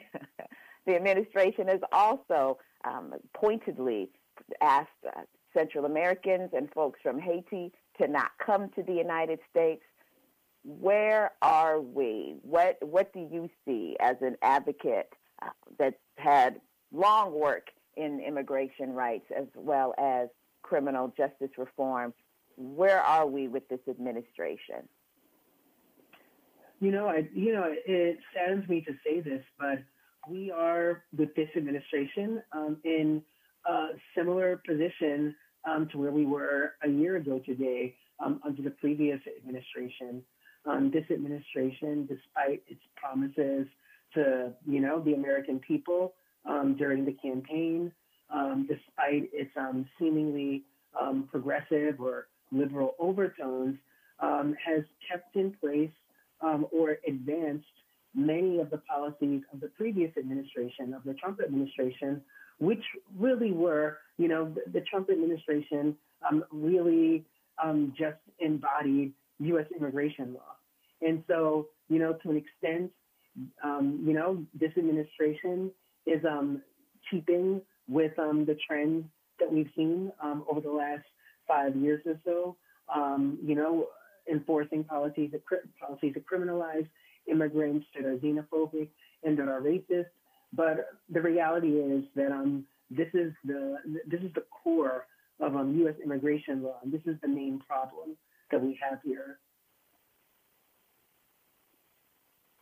[0.86, 4.10] the administration has also um, pointedly
[4.60, 5.22] asked uh,
[5.54, 9.82] Central Americans and folks from Haiti to not come to the United States.
[10.64, 12.36] Where are we?
[12.42, 15.48] What What do you see as an advocate uh,
[15.78, 16.60] that's had
[16.92, 20.28] long work in immigration rights as well as
[20.62, 22.14] criminal justice reform.
[22.56, 24.88] Where are we with this administration?
[26.80, 29.78] You know, I, you know, it saddens me to say this, but
[30.28, 33.22] we are with this administration um, in
[33.66, 35.34] a similar position
[35.68, 37.94] um, to where we were a year ago today
[38.24, 40.22] um, under the previous administration.
[40.64, 43.66] Um, this administration, despite its promises
[44.14, 46.14] to, you know, the American people
[46.48, 47.90] um, during the campaign,
[48.32, 49.50] um, despite its
[49.98, 50.62] seemingly
[51.30, 53.76] progressive or liberal overtones,
[54.20, 55.90] has kept in place
[56.42, 57.66] um, or advanced
[58.14, 62.20] many of the policies of the previous administration, of the Trump administration,
[62.58, 62.82] which
[63.18, 65.96] really were, you know, the, the Trump administration
[66.28, 67.24] um, really
[67.62, 69.12] um, just embodied
[69.46, 69.66] U.S.
[69.76, 70.56] immigration law.
[71.00, 72.90] And so, you know, to an extent,
[73.64, 75.70] um, you know, this administration
[76.06, 76.62] is um,
[77.10, 79.04] keeping with um, the trends
[79.40, 81.04] that we've seen um, over the last
[81.48, 82.56] five years or so.
[82.94, 83.86] Um, you know,
[84.30, 85.42] enforcing policies that,
[85.80, 86.86] policies that criminalize
[87.30, 88.88] immigrants that are xenophobic
[89.24, 90.06] and that are racist.
[90.52, 95.06] But the reality is that um, this is the this is the core
[95.40, 95.94] of um, U.S.
[96.04, 98.16] immigration law, and this is the main problem
[98.52, 99.38] that we have here.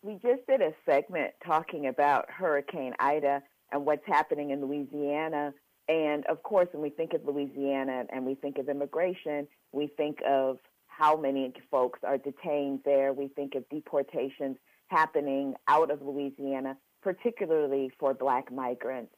[0.02, 5.52] We just did a segment talking about Hurricane Ida and what's happening in Louisiana.
[5.88, 10.18] And of course, when we think of Louisiana and we think of immigration, we think
[10.26, 13.12] of how many folks are detained there.
[13.12, 14.56] We think of deportations
[14.88, 19.12] happening out of Louisiana, particularly for black migrants.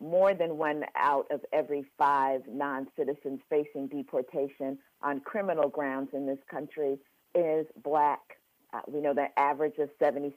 [0.00, 6.26] More than one out of every five non citizens facing deportation on criminal grounds in
[6.26, 6.98] this country
[7.34, 8.20] is black.
[8.72, 10.32] Uh, we know that average of 76%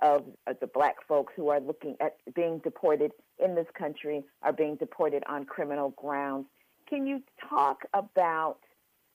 [0.00, 4.52] of uh, the black folks who are looking at being deported in this country are
[4.52, 6.46] being deported on criminal grounds.
[6.88, 8.58] Can you talk about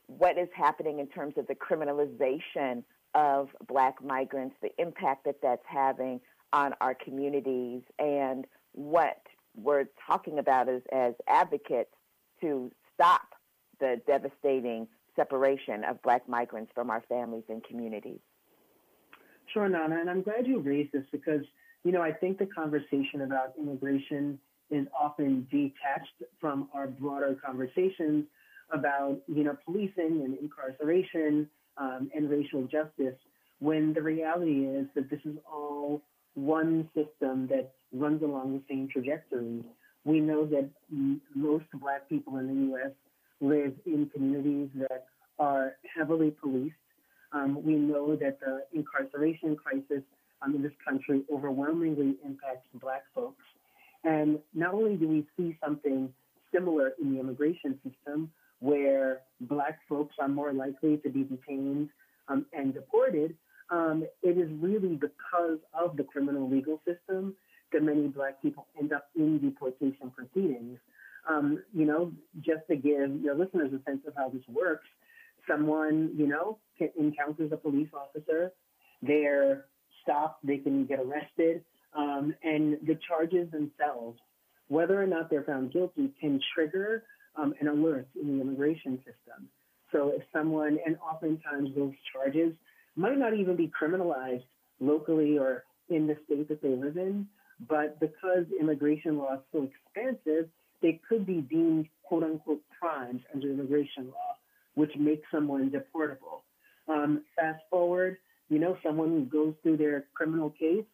[0.07, 2.84] what is happening in terms of the criminalization
[3.15, 6.19] of black migrants, the impact that that's having
[6.51, 9.21] on our communities, and what
[9.55, 11.93] we're talking about as, as advocates
[12.41, 13.21] to stop
[13.80, 18.19] the devastating separation of black migrants from our families and communities.
[19.53, 21.41] Sure, Nana, and I'm glad you raised this because,
[21.84, 24.39] you know, I think the conversation about immigration
[24.71, 28.26] is often detached from our broader conversations
[28.71, 31.47] about you know policing and incarceration
[31.78, 33.15] um, and racial justice
[33.59, 36.01] when the reality is that this is all
[36.34, 39.63] one system that runs along the same trajectory.
[40.03, 40.69] We know that
[41.33, 42.91] most black people in the U.S.
[43.39, 45.05] live in communities that
[45.39, 46.75] are heavily policed.
[47.31, 50.03] Um, we know that the incarceration crisis
[50.41, 53.43] um, in this country overwhelmingly impacts black folks.
[54.03, 56.09] And not only do we see something
[56.53, 61.89] similar in the immigration system, where black folks are more likely to be detained
[62.27, 63.35] um, and deported,
[63.69, 67.35] um, it is really because of the criminal legal system
[67.74, 70.80] that many black people end up in deportation proceedings.
[71.30, 72.11] Um, you know,
[72.41, 74.88] just to give your listeners a sense of how this works,
[75.47, 78.51] someone, you know, can, encounters a police officer,
[79.01, 79.65] they're
[80.01, 81.63] stopped, they can get arrested,
[81.95, 84.19] um, and the charges themselves,
[84.67, 87.03] whether or not they're found guilty, can trigger
[87.36, 89.47] um, an alert in the immigration system.
[89.91, 92.53] So if someone, and oftentimes those charges
[92.95, 94.43] might not even be criminalized
[94.80, 97.28] locally or in the state that they live in,
[97.68, 100.49] but because immigration law is so expansive,
[100.82, 104.38] they could be deemed quote unquote crimes under immigration law,
[104.76, 106.41] which makes someone deportable.
[106.88, 108.18] Um, fast forward,
[108.49, 110.86] you know, someone goes through their criminal case.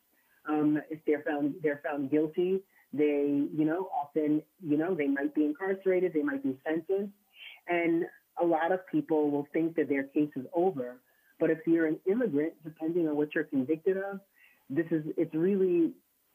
[0.47, 2.61] Um, if they're found they're found guilty,
[2.93, 7.13] they, you know, often, you know, they might be incarcerated, they might be sentenced,
[7.67, 8.05] and
[8.41, 10.97] a lot of people will think that their case is over.
[11.39, 14.19] But if you're an immigrant, depending on what you're convicted of,
[14.69, 15.91] this is it's really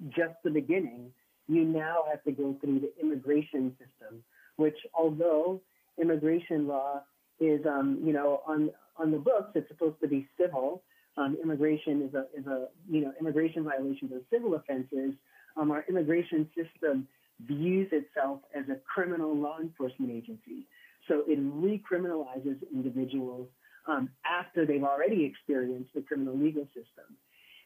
[0.09, 1.11] just the beginning.
[1.47, 4.23] You now have to go through the immigration system,
[4.57, 5.61] which although
[6.01, 7.03] immigration law
[7.39, 10.83] is, um, you know, on on the books, it's supposed to be civil.
[11.17, 15.15] Um, immigration is a is a you know immigration violations are civil offenses
[15.57, 17.09] um, our immigration system
[17.47, 20.67] views itself as a criminal law enforcement agency.
[21.09, 23.49] So it recriminalizes individuals
[23.87, 27.17] um, after they've already experienced the criminal legal system.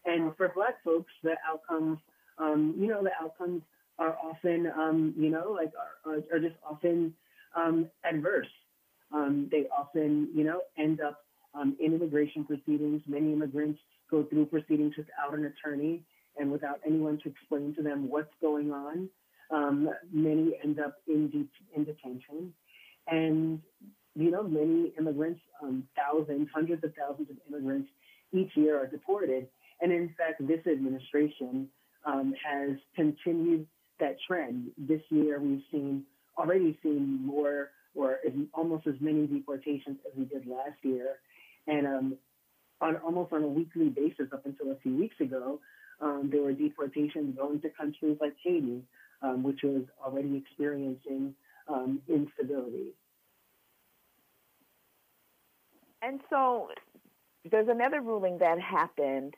[0.05, 1.99] And for black folks, the outcomes,
[2.39, 3.63] um, you know, the outcomes
[3.99, 7.15] are often, um, you know, like are, are, are just often
[7.57, 8.47] um, adverse.
[9.13, 11.25] Um, they often, you know, end up
[11.55, 13.03] um, in immigration proceedings.
[13.07, 13.81] Many immigrants
[14.11, 16.03] go through proceedings without an attorney
[16.39, 19.09] and without anyone to explain to them what's going on.
[19.51, 22.53] Um, many end up in, de- in detention.
[23.07, 23.61] And,
[24.15, 25.41] you know, many immigrants,
[25.97, 27.89] thousands, hundreds of thousands of immigrants
[28.33, 29.49] each year are deported.
[29.81, 31.69] And in fact, this administration
[32.05, 33.67] um, has continued
[34.01, 34.71] that trend.
[34.77, 36.05] This year, we've seen
[36.37, 41.17] already seen more or as, almost as many deportations as we did last year,
[41.67, 42.17] and um,
[42.81, 45.61] on almost on a weekly basis up until a few weeks ago,
[46.01, 48.83] um, there were deportations going to countries like Haiti,
[49.23, 51.35] um, which was already experiencing
[51.69, 52.93] um, instability.
[56.03, 56.69] And so
[57.51, 59.35] there's another ruling that happened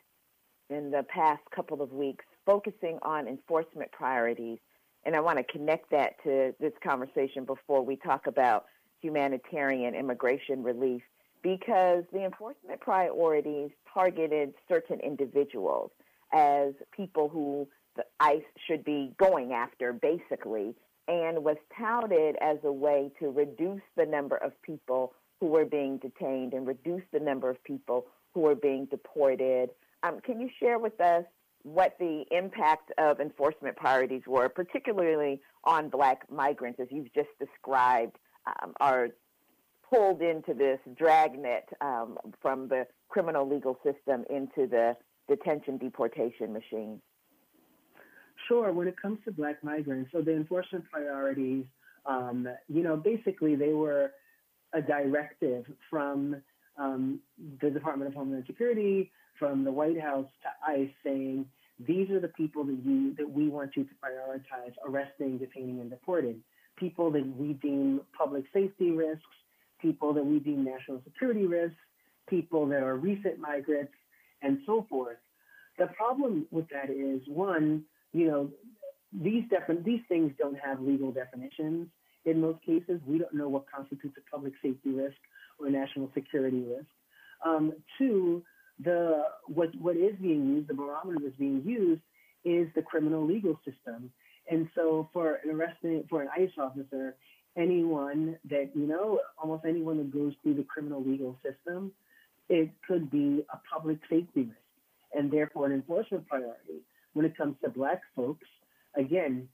[0.69, 4.59] in the past couple of weeks focusing on enforcement priorities.
[5.05, 8.65] And I want to connect that to this conversation before we talk about
[9.01, 11.01] humanitarian immigration relief
[11.41, 15.91] because the enforcement priorities targeted certain individuals
[16.31, 20.75] as people who the ICE should be going after, basically,
[21.07, 25.97] and was touted as a way to reduce the number of people who were being
[25.97, 29.71] detained and reduce the number of people who were being deported.
[30.03, 31.25] Um, can you share with us
[31.63, 38.17] what the impact of enforcement priorities were, particularly on black migrants, as you've just described,
[38.47, 39.09] um, are
[39.89, 44.95] pulled into this dragnet um, from the criminal legal system into the
[45.27, 47.01] detention deportation machine?
[48.47, 48.71] Sure.
[48.71, 51.65] When it comes to black migrants, so the enforcement priorities,
[52.05, 54.11] um, you know, basically they were
[54.73, 56.41] a directive from
[56.77, 57.19] um,
[57.61, 59.11] the Department of Homeland Security,
[59.41, 61.47] from the White House to ICE saying,
[61.79, 65.89] these are the people that you that we want you to prioritize arresting, detaining, and
[65.89, 66.43] deporting.
[66.77, 69.25] People that we deem public safety risks,
[69.81, 71.75] people that we deem national security risks,
[72.29, 73.93] people that are recent migrants,
[74.43, 75.17] and so forth.
[75.79, 77.83] The problem with that is one,
[78.13, 78.51] you know,
[79.11, 81.87] these defi- these things don't have legal definitions.
[82.25, 85.17] In most cases, we don't know what constitutes a public safety risk
[85.59, 86.85] or a national security risk.
[87.43, 88.43] Um, two,
[88.83, 92.01] the what what is being used, the barometer that's being used,
[92.43, 94.11] is the criminal legal system.
[94.49, 97.15] And so, for an arresting for an ICE officer,
[97.57, 101.91] anyone that you know, almost anyone that goes through the criminal legal system,
[102.49, 104.55] it could be a public safety risk,
[105.13, 106.81] and therefore an enforcement priority.
[107.13, 108.47] When it comes to black folks,
[108.95, 109.47] again,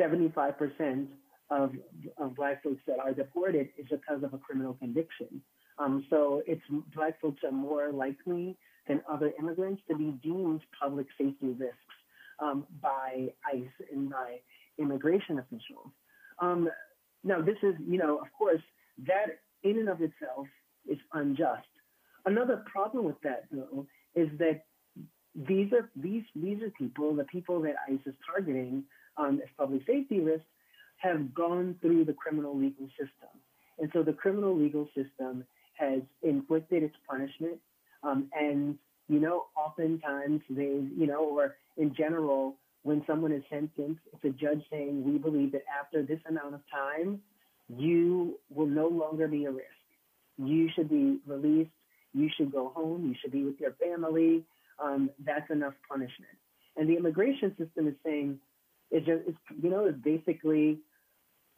[0.00, 1.06] 75%
[1.50, 1.72] of,
[2.18, 5.42] of black folks that are deported is because of a criminal conviction.
[5.78, 6.62] Um, so it's
[6.94, 8.56] black folks are more likely
[8.86, 11.78] than other immigrants to be deemed public safety risks
[12.38, 14.40] um, by ICE and by
[14.78, 15.90] immigration officials.
[16.40, 16.68] Um,
[17.22, 18.60] now, this is, you know, of course,
[19.06, 20.46] that in and of itself
[20.88, 21.66] is unjust.
[22.26, 24.64] Another problem with that, though, is that
[25.34, 28.84] these are these these are people, the people that ICE is targeting
[29.16, 30.46] um, as public safety risks,
[30.98, 33.34] have gone through the criminal legal system,
[33.78, 35.44] and so the criminal legal system
[35.74, 37.58] has inflicted its punishment,
[38.02, 44.00] um, and you know, oftentimes they, you know, or in general, when someone is sentenced,
[44.12, 47.20] it's a judge saying, "We believe that after this amount of time,
[47.68, 49.68] you will no longer be a risk.
[50.38, 51.70] You should be released.
[52.12, 53.06] You should go home.
[53.06, 54.44] You should be with your family."
[54.82, 56.30] um, that's enough punishment.
[56.76, 58.38] And the immigration system is saying,
[58.90, 60.78] it's just, it's, you know, it's basically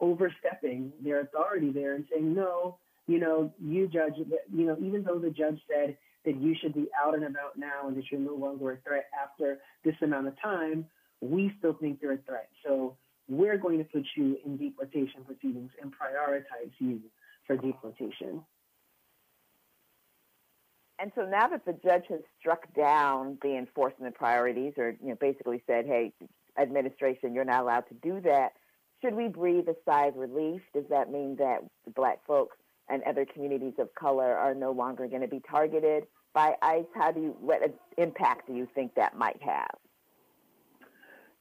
[0.01, 5.18] overstepping their authority there and saying, no, you know, you judge, you know, even though
[5.18, 8.34] the judge said that you should be out and about now and that you're no
[8.34, 10.86] longer a threat after this amount of time,
[11.20, 12.48] we still think you're a threat.
[12.64, 12.96] So
[13.28, 17.00] we're going to put you in deportation proceedings and prioritize you
[17.46, 18.42] for deportation.
[20.98, 25.14] And so now that the judge has struck down the enforcement priorities, or you know,
[25.14, 26.12] basically said, "Hey,
[26.59, 28.52] administration, you're not allowed to do that,"
[29.02, 30.62] should we breathe a sigh of relief?
[30.72, 31.61] Does that mean that
[31.94, 32.57] Black folks
[32.89, 36.84] and other communities of color are no longer going to be targeted by ICE?
[36.95, 37.61] How do you, what
[37.97, 39.70] impact do you think that might have?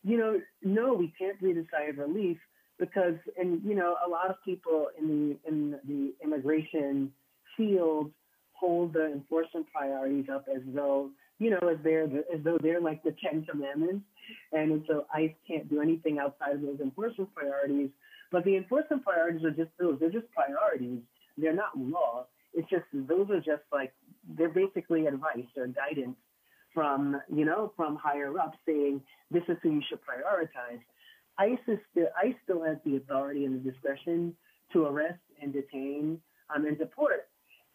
[0.04, 2.38] You know, no, we can't breathe a sigh of relief
[2.80, 7.12] because, and you know, a lot of people in the in the immigration
[7.58, 8.12] field
[8.54, 13.04] hold the enforcement priorities up as though you know as they're as though they're like
[13.04, 14.06] the Ten Commandments,
[14.52, 17.90] and so ICE can't do anything outside of those enforcement priorities.
[18.32, 21.00] But the enforcement priorities are just those; they're just priorities.
[21.38, 22.28] They're not law.
[22.54, 23.94] It's just those are just like
[24.38, 26.18] they're basically advice or guidance
[26.74, 30.80] from you know from higher up saying this is who you should prioritize.
[31.38, 31.60] ICE
[31.92, 34.36] still ICE still has the authority and the discretion
[34.74, 36.20] to arrest and detain
[36.54, 37.28] um, and deport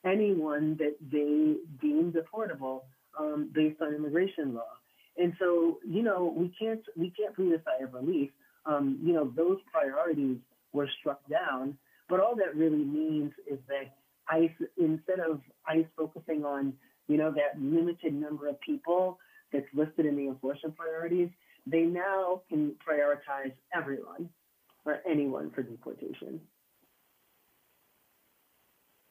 [0.04, 2.82] anyone that they deem deportable
[3.18, 4.72] um, based on immigration law.
[5.18, 8.30] And so, you know, we can't we can't breathe a sigh of relief.
[8.66, 10.38] Um, you know, those priorities
[10.72, 11.76] were struck down,
[12.10, 13.96] but all that really means is that
[14.28, 16.74] ICE, instead of ICE focusing on,
[17.08, 19.18] you know, that limited number of people
[19.52, 21.30] that's listed in the enforcement priorities,
[21.66, 24.28] they now can prioritize everyone
[24.84, 26.40] or anyone for deportation.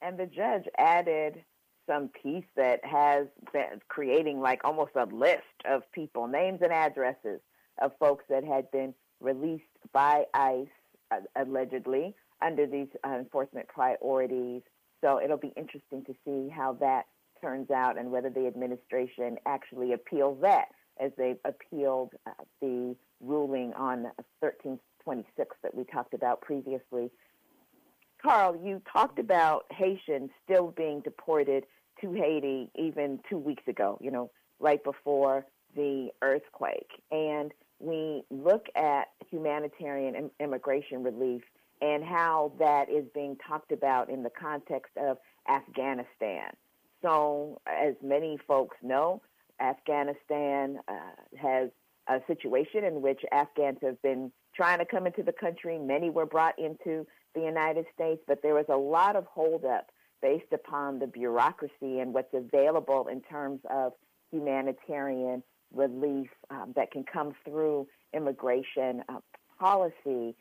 [0.02, 1.44] And the judge added
[1.88, 7.40] some piece that has been creating like almost a list of people, names and addresses
[7.82, 10.68] of folks that had been released by ICE
[11.12, 14.62] uh, allegedly under these uh, enforcement priorities.
[15.02, 17.06] So it'll be interesting to see how that
[17.42, 20.66] turns out and whether the administration actually appeals that
[21.00, 22.32] as they've appealed uh,
[22.62, 24.04] the ruling on
[24.42, 27.10] 1326 that we talked about previously.
[28.22, 31.66] Carl, you talked about Haitians still being deported
[32.02, 34.30] to Haiti even two weeks ago, you know,
[34.60, 36.90] right before the earthquake.
[37.12, 41.44] And we look at humanitarian Im- immigration relief
[41.82, 45.18] and how that is being talked about in the context of
[45.48, 46.52] Afghanistan.
[47.02, 49.22] So, as many folks know,
[49.62, 50.94] Afghanistan uh,
[51.40, 51.70] has
[52.08, 55.78] a situation in which Afghans have been trying to come into the country.
[55.78, 57.06] Many were brought into
[57.36, 59.88] the United States, but there was a lot of holdup
[60.22, 63.94] based upon the bureaucracy and what's available in terms of
[64.32, 69.20] humanitarian relief um, that can come through immigration uh,
[69.60, 70.36] policy.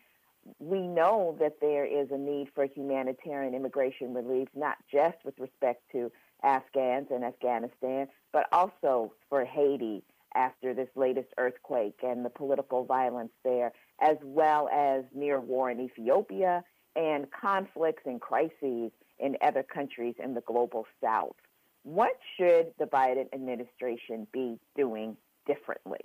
[0.58, 5.82] We know that there is a need for humanitarian immigration relief, not just with respect
[5.92, 6.10] to
[6.42, 10.02] Afghans and Afghanistan, but also for Haiti
[10.34, 15.80] after this latest earthquake and the political violence there, as well as near war in
[15.80, 16.62] Ethiopia
[16.96, 21.36] and conflicts and crises in other countries in the global south.
[21.82, 25.16] What should the Biden administration be doing
[25.46, 26.00] differently?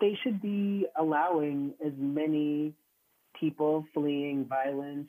[0.00, 2.74] They should be allowing as many
[3.38, 5.08] people fleeing violence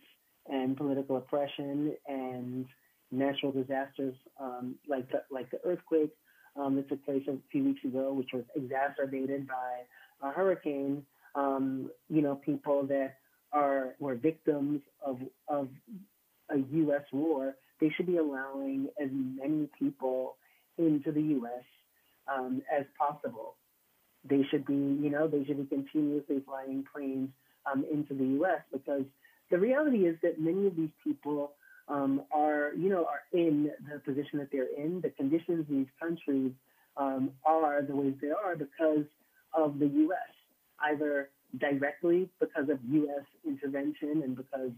[0.50, 2.66] and political oppression and
[3.12, 6.12] natural disasters um, like the, like the earthquake
[6.56, 11.04] um, that took place a few weeks ago, which was exacerbated by a hurricane.
[11.36, 13.16] Um, you know, people that
[13.54, 15.18] are were victims of
[15.48, 15.68] of
[16.50, 17.04] a U.S.
[17.12, 20.38] war, they should be allowing as many people
[20.78, 21.64] into the U.S.
[22.34, 23.56] Um, as possible.
[24.30, 27.30] They should be, you know, they should be continuously flying planes
[27.72, 28.62] um, into the U.S.
[28.72, 29.04] because
[29.50, 31.52] the reality is that many of these people
[31.88, 35.02] um, are, you know, are in the position that they're in.
[35.02, 36.52] The conditions in these countries
[36.98, 39.06] um, are the ways they are because
[39.54, 40.34] of the U.S.
[40.84, 43.26] Either directly because of U.S.
[43.46, 44.72] intervention and because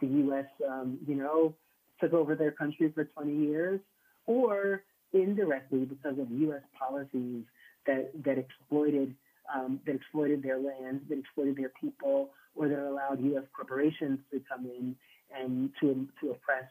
[0.00, 1.54] the U.S., um, you know,
[2.00, 3.80] took over their country for 20 years,
[4.26, 4.82] or
[5.12, 6.62] indirectly because of U.S.
[6.78, 7.44] policies
[7.86, 9.14] that that exploited
[9.54, 13.44] um, that exploited their land, that exploited their people, or that allowed U.S.
[13.54, 14.96] corporations to come in
[15.36, 16.64] and to to oppress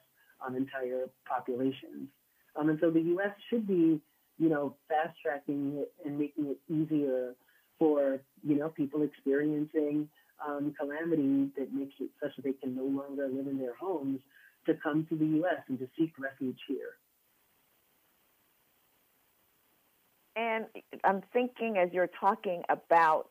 [0.45, 2.09] um, entire populations.
[2.55, 3.32] Um, and so the U.S.
[3.49, 3.99] should be,
[4.38, 7.36] you know, fast tracking it and making it easier
[7.80, 10.07] for you know people experiencing
[10.45, 14.20] um, calamity that makes it such that they can no longer live in their homes
[14.66, 15.61] to come to the U.S.
[15.68, 16.97] and to seek refuge here.
[20.36, 20.65] And
[21.03, 23.29] I'm thinking as you're talking about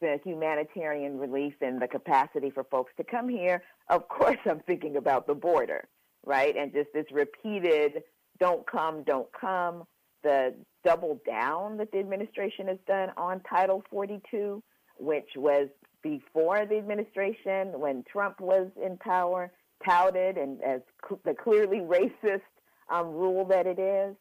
[0.00, 4.96] the humanitarian relief and the capacity for folks to come here, of course, I'm thinking
[4.96, 5.88] about the border,
[6.24, 6.54] right?
[6.56, 8.02] And just this repeated
[8.38, 9.84] don't come, don't come,
[10.22, 14.62] the double down that the administration has done on Title 42,
[14.98, 15.68] which was
[16.02, 19.52] before the administration when Trump was in power,
[19.84, 20.80] touted and as
[21.24, 22.40] the clearly racist
[22.88, 24.16] um, rule that it is,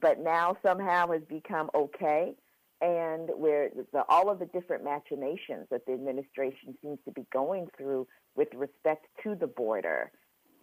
[0.00, 2.34] but now somehow has become okay.
[2.80, 7.68] And where the, all of the different machinations that the administration seems to be going
[7.76, 10.10] through with respect to the border,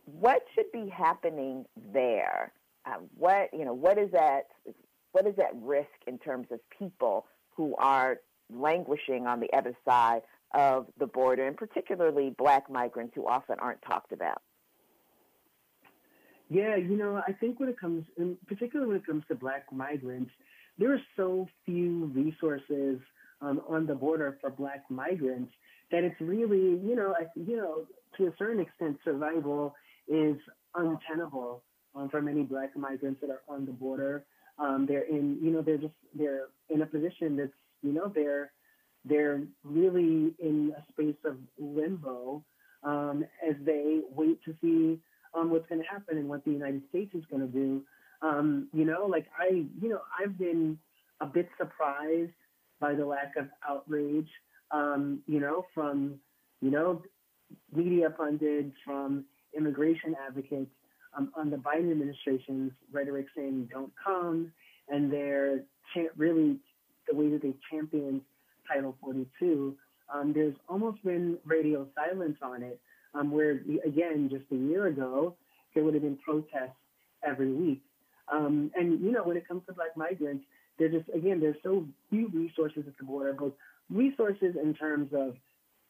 [0.06, 2.52] what should be happening there?
[2.86, 4.48] Uh, what you know, what is that?
[5.14, 7.26] What is that risk in terms of people
[7.56, 8.18] who are
[8.54, 10.22] languishing on the other side
[10.54, 14.42] of the border, and particularly black migrants who often aren't talked about?
[16.52, 19.72] Yeah, you know, I think when it comes, in particular when it comes to black
[19.72, 20.32] migrants,
[20.78, 23.00] there are so few resources
[23.42, 25.54] um, on the border for black migrants
[25.92, 27.86] that it's really, you know, I, you know,
[28.18, 29.74] to a certain extent, survival
[30.10, 30.36] is
[30.76, 31.64] untenable
[31.96, 34.26] um, for many black migrants that are on the border.
[34.60, 38.52] Um, they're in, you know, they're just they're in a position that's, you know, they're
[39.06, 42.44] they're really in a space of limbo
[42.84, 45.00] um, as they wait to see
[45.34, 47.84] um, what's going to happen and what the United States is going to do
[48.22, 50.78] Um, you know, like I, you know, I've been
[51.22, 52.32] a bit surprised
[52.80, 54.30] by the lack of outrage,
[54.72, 56.16] um, you know, from,
[56.62, 57.02] you know,
[57.74, 59.26] media pundits, from
[59.56, 60.72] immigration advocates
[61.18, 64.52] um, on the Biden administration's rhetoric saying don't come,
[64.90, 65.64] and their
[66.16, 66.58] really
[67.10, 68.22] the way that they championed
[68.68, 69.76] Title 42.
[70.14, 72.80] Um, there's almost been radio silence on it,
[73.14, 75.36] um, where again, just a year ago,
[75.74, 76.78] there would have been protests
[77.24, 77.82] every week.
[78.32, 80.46] Um, and you know, when it comes to Black migrants,
[80.80, 83.54] they're just again, there's so few resources at the border, both
[83.90, 85.36] resources in terms of,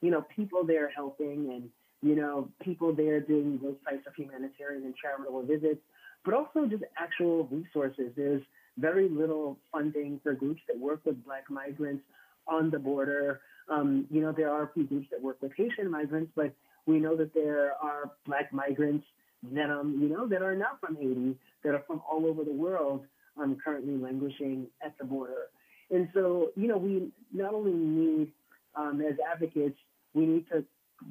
[0.02, 1.70] you know, people there helping and
[2.02, 5.80] you know, people there doing those types of humanitarian and charitable visits,
[6.26, 8.12] but also just actual resources.
[8.16, 8.42] There's
[8.78, 12.04] very little funding for groups that work with Black migrants
[12.48, 13.42] on the border.
[13.70, 16.54] Um, you know, there are a few groups that work with Haitian migrants, but
[16.86, 19.06] we know that there are Black migrants
[19.54, 22.52] that, um, you know, that are not from Haiti, that are from all over the
[22.54, 23.06] world,
[23.38, 25.50] um, currently languishing at the border.
[25.90, 28.32] And so, you know, we not only need,
[28.76, 29.78] um, as advocates,
[30.14, 30.64] we need to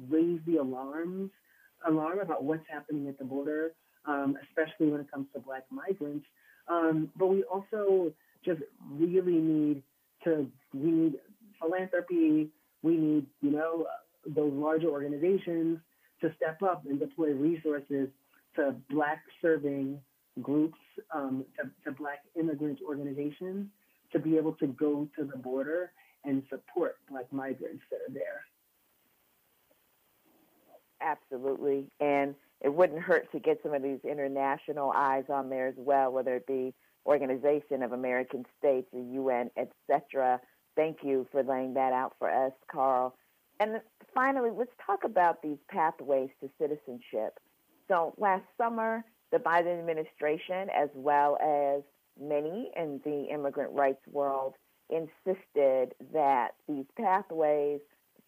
[0.09, 1.29] raise the alarms,
[1.87, 3.73] alarm about what's happening at the border,
[4.05, 6.25] um, especially when it comes to Black migrants.
[6.67, 8.13] Um, but we also
[8.43, 8.61] just
[8.91, 9.83] really need
[10.23, 11.13] to, we need
[11.59, 12.49] philanthropy,
[12.81, 13.87] we need, you know,
[14.25, 15.79] those larger organizations
[16.21, 18.09] to step up and deploy resources
[18.55, 19.99] to Black serving
[20.41, 20.77] groups,
[21.13, 23.67] um, to, to Black immigrant organizations
[24.11, 25.91] to be able to go to the border
[26.25, 28.41] and support Black migrants that are there.
[31.01, 31.87] Absolutely.
[31.99, 36.11] And it wouldn't hurt to get some of these international eyes on there as well,
[36.11, 36.73] whether it be
[37.05, 40.39] Organization of American States, the UN, etc.
[40.75, 43.15] Thank you for laying that out for us, Carl.
[43.61, 43.79] And
[44.15, 47.39] finally, let's talk about these pathways to citizenship.
[47.87, 51.83] So last summer, the Biden administration, as well as
[52.19, 54.55] many in the immigrant rights world,
[54.89, 57.81] insisted that these pathways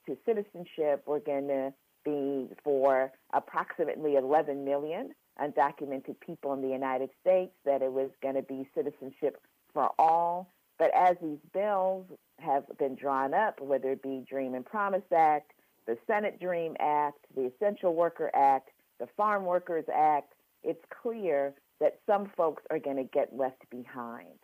[0.06, 1.74] to citizenship were going to
[2.06, 8.36] be for approximately 11 million undocumented people in the United States, that it was going
[8.36, 9.42] to be citizenship
[9.74, 10.48] for all.
[10.78, 12.06] But as these bills
[12.40, 15.52] have been drawn up, whether it be Dream and Promise Act,
[15.86, 18.70] the Senate Dream Act, the Essential Worker Act,
[19.00, 24.40] the Farm Workers Act, it's clear that some folks are going to get left behind.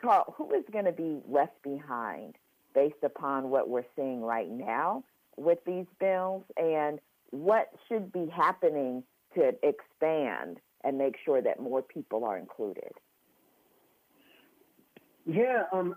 [0.00, 2.36] Carl, who is going to be left behind
[2.74, 5.02] based upon what we're seeing right now
[5.36, 7.00] with these bills and
[7.30, 9.02] what should be happening
[9.34, 12.92] to expand and make sure that more people are included?
[15.26, 15.96] Yeah, um,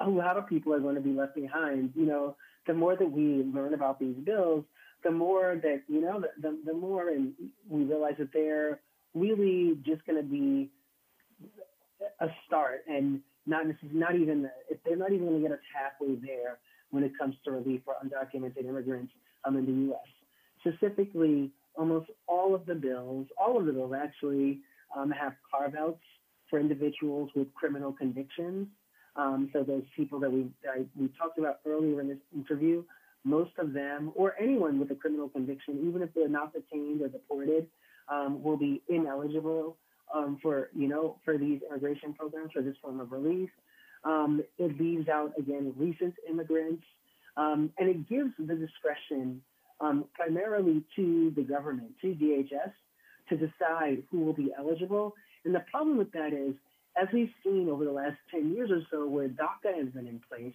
[0.00, 1.92] a lot of people are going to be left behind.
[1.94, 2.36] You know,
[2.66, 4.64] the more that we learn about these bills,
[5.04, 7.32] the more that you know, the the, more and
[7.68, 8.80] we realize that they're
[9.14, 10.70] really just going to be
[12.20, 16.14] a start and not not even if they're not even going to get us halfway
[16.16, 16.58] there
[16.90, 19.12] when it comes to relief for undocumented immigrants
[19.44, 20.74] um, in the U.S.
[20.74, 24.60] Specifically, almost all of the bills, all of the bills actually
[24.96, 26.02] um, have carve outs
[26.48, 28.66] for individuals with criminal convictions.
[29.16, 32.84] Um, so those people that we that we talked about earlier in this interview,
[33.24, 37.08] most of them, or anyone with a criminal conviction, even if they're not detained or
[37.08, 37.66] deported,
[38.08, 39.76] um, will be ineligible
[40.14, 43.50] um, for you know for these immigration programs for this form of relief.
[44.04, 46.82] Um, it leaves out, again, recent immigrants,
[47.36, 49.42] um, and it gives the discretion
[49.80, 52.72] um, primarily to the government, to DHS,
[53.28, 55.14] to decide who will be eligible.
[55.44, 56.54] And the problem with that is,
[56.96, 60.20] as we've seen over the last 10 years or so, where DACA has been in
[60.28, 60.54] place,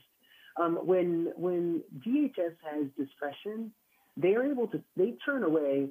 [0.57, 3.71] um, when when DHS has discretion,
[4.15, 5.89] they are able to they turn away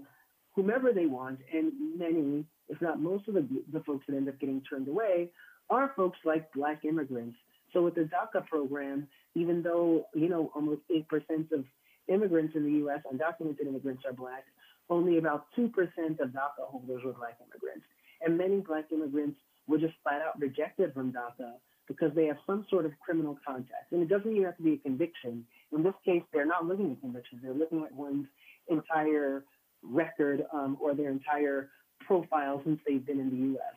[0.55, 4.39] whomever they want, and many, if not most of the, the folks that end up
[4.39, 5.31] getting turned away
[5.71, 7.37] are folks like black immigrants.
[7.73, 11.65] So with the DACA program, even though, you know, almost 8% of
[12.09, 14.45] immigrants in the U.S., undocumented immigrants are black,
[14.91, 17.85] only about 2% of DACA holders were black immigrants.
[18.25, 21.53] And many black immigrants were just flat out rejected from DACA
[21.87, 23.93] because they have some sort of criminal contact.
[23.93, 25.45] And it doesn't even have to be a conviction.
[25.73, 27.43] In this case, they're not looking at convictions.
[27.43, 28.27] They're looking at one's
[28.69, 29.45] entire
[29.83, 31.69] record um, or their entire
[32.07, 33.75] profile since they've been in the U.S.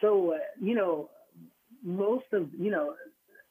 [0.00, 1.10] So, uh, you know,
[1.82, 2.94] most of you know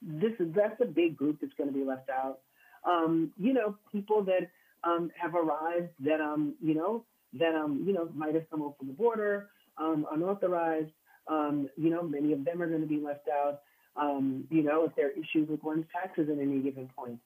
[0.02, 2.40] this is, that's a big group that's going to be left out.
[2.86, 4.50] Um, you know, people that
[4.84, 7.04] um, have arrived that um, you know
[7.40, 10.92] that um, you know might have come over the border um, unauthorized.
[11.30, 13.62] Um, you know, many of them are going to be left out.
[13.96, 17.20] Um, you know, if there are issues with one's taxes at any given point,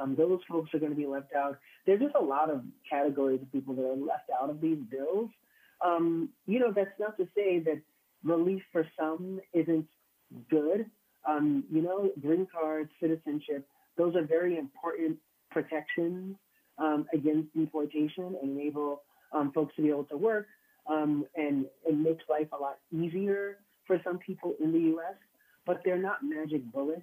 [0.00, 1.58] um, those folks are going to be left out.
[1.86, 5.30] There's just a lot of categories of people that are left out of these bills.
[5.84, 7.80] Um, you know, that's not to say that
[8.24, 9.86] relief for some isn't
[10.50, 10.86] good.
[11.28, 13.66] Um, you know, green cards, citizenship,
[13.96, 15.18] those are very important
[15.50, 16.36] protections
[16.78, 19.02] um, against deportation and enable
[19.54, 20.46] folks to be able to work.
[20.90, 25.14] Um, and it makes life a lot easier for some people in the U.S.,
[25.66, 27.02] but they're not magic bullets.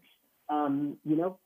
[0.49, 1.38] Um, you know,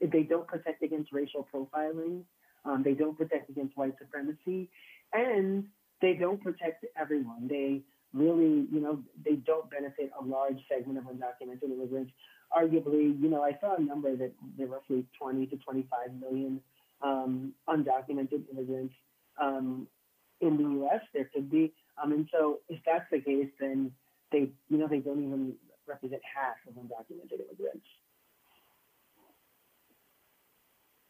[0.00, 2.22] they don't protect against racial profiling.
[2.64, 4.68] Um, they don't protect against white supremacy,
[5.12, 5.64] and
[6.00, 7.46] they don't protect everyone.
[7.48, 12.12] They really, you know, they don't benefit a large segment of undocumented immigrants.
[12.56, 16.60] Arguably, you know, I saw a number that there are roughly 20 to 25 million
[17.02, 18.94] um, undocumented immigrants
[19.40, 19.86] um,
[20.40, 21.00] in the U.S.
[21.12, 21.72] There could be,
[22.02, 23.92] um, and so if that's the case, then
[24.32, 25.54] they, you know, they don't even
[25.86, 27.86] represent half of undocumented immigrants.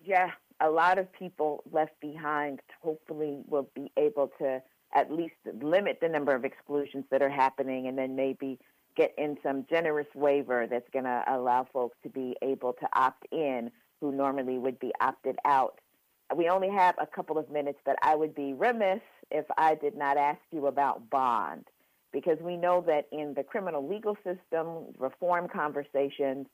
[0.02, 4.62] Yeah, a lot of people left behind hopefully will be able to
[4.94, 8.58] at least limit the number of exclusions that are happening and then maybe
[8.96, 13.26] get in some generous waiver that's going to allow folks to be able to opt
[13.30, 13.70] in
[14.00, 15.78] who normally would be opted out.
[16.34, 19.00] We only have a couple of minutes, but I would be remiss
[19.30, 21.66] if I did not ask you about bond
[22.12, 26.46] because we know that in the criminal legal system, reform conversations,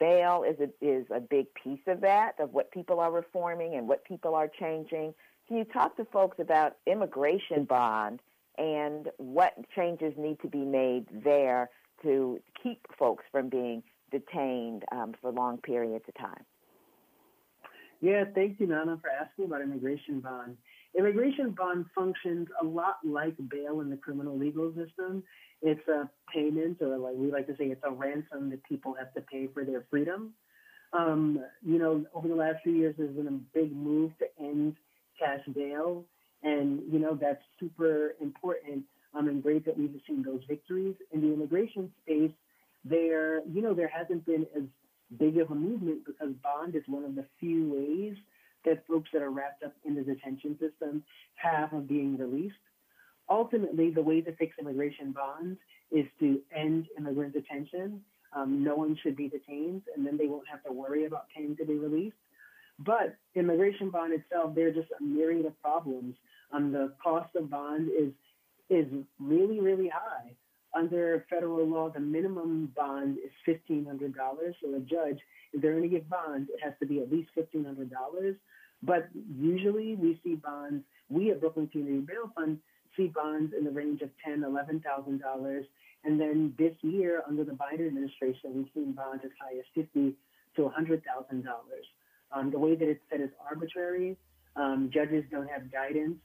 [0.00, 3.86] bail is a, is a big piece of that, of what people are reforming and
[3.86, 5.14] what people are changing.
[5.46, 8.20] Can you talk to folks about immigration bond
[8.58, 11.70] and what changes need to be made there
[12.02, 16.44] to keep folks from being detained um, for long periods of time?
[18.00, 20.56] Yeah, thank you, Nana, for asking about immigration bond.
[20.96, 25.24] Immigration bond functions a lot like bail in the criminal legal system.
[25.60, 29.12] It's a payment, or like we like to say, it's a ransom that people have
[29.14, 30.34] to pay for their freedom.
[30.92, 34.76] Um, you know, over the last few years, there's been a big move to end
[35.18, 36.04] cash bail.
[36.42, 38.84] And, you know, that's super important.
[39.14, 40.94] Um, and great that we've seen those victories.
[41.12, 42.32] In the immigration space,
[42.84, 44.64] there, you know, there hasn't been as
[45.18, 48.16] big of a movement because bond is one of the few ways
[48.64, 51.02] that folks that are wrapped up in the detention system
[51.36, 52.54] have of being released.
[53.28, 55.58] Ultimately, the way to fix immigration bonds
[55.90, 58.00] is to end immigrant detention.
[58.34, 61.56] Um, no one should be detained, and then they won't have to worry about paying
[61.56, 62.16] to be released.
[62.78, 66.16] But immigration bond itself, there are just a myriad of problems.
[66.52, 68.12] Um, the cost of bond is
[68.70, 68.86] is
[69.20, 70.34] really really high.
[70.74, 74.54] Under federal law, the minimum bond is fifteen hundred dollars.
[74.62, 75.20] So a judge,
[75.52, 78.36] if they're going to give bond, it has to be at least fifteen hundred dollars.
[78.82, 79.08] But
[79.38, 80.84] usually we see bonds.
[81.08, 82.58] We at Brooklyn Community Bail Fund
[82.96, 85.64] see bonds in the range of ten, eleven thousand dollars.
[85.64, 85.68] $11,000.
[86.04, 90.14] And then this year, under the Biden administration, we've seen bonds as high as fifty
[90.56, 91.86] to hundred thousand dollars.
[92.30, 94.16] Um, the way that it's set is arbitrary.
[94.56, 96.16] Um, judges don't have guidance.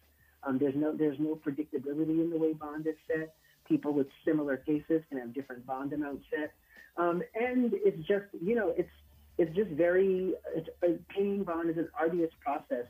[0.44, 3.34] Um, there's no there's no predictability in the way bond is set.
[3.70, 6.52] People with similar cases can have different bond amounts set,
[6.98, 8.90] um, and it's just you know it's
[9.38, 10.70] it's just very it's,
[11.10, 12.86] paying bond is an arduous process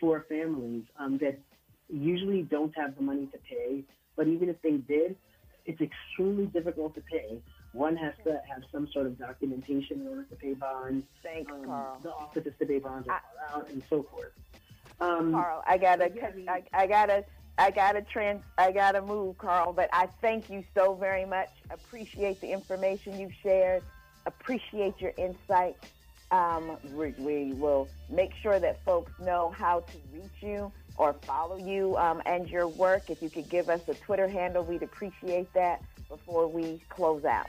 [0.00, 1.38] for families um, that
[1.88, 3.84] usually don't have the money to pay.
[4.16, 5.16] But even if they did,
[5.66, 7.40] it's extremely difficult to pay
[7.74, 11.04] one has to have some sort of documentation in order to pay bonds.
[11.22, 11.98] Thanks, um, Carl.
[12.02, 13.20] The offices to pay bonds are
[13.50, 14.32] I, out and so forth.
[15.00, 16.10] Um, Carl, I gotta,
[16.48, 17.24] I, I gotta,
[17.56, 19.72] I gotta trans, I gotta move, Carl.
[19.72, 21.50] But I thank you so very much.
[21.70, 23.82] Appreciate the information you've shared.
[24.26, 25.76] Appreciate your insight.
[26.30, 31.56] Um, we, we, will make sure that folks know how to reach you or follow
[31.56, 33.10] you um, and your work.
[33.10, 37.46] If you could give us a Twitter handle, we'd appreciate that before we close out.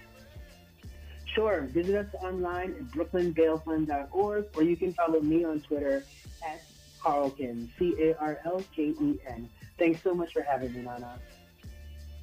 [1.34, 1.62] Sure.
[1.62, 6.06] Visit us online at brooklynbailfund.org, or you can follow me on Twitter
[6.46, 6.62] at
[7.02, 9.50] Carlken, C-A-R-L-K-E-N.
[9.78, 11.20] Thanks so much for having me, Nana.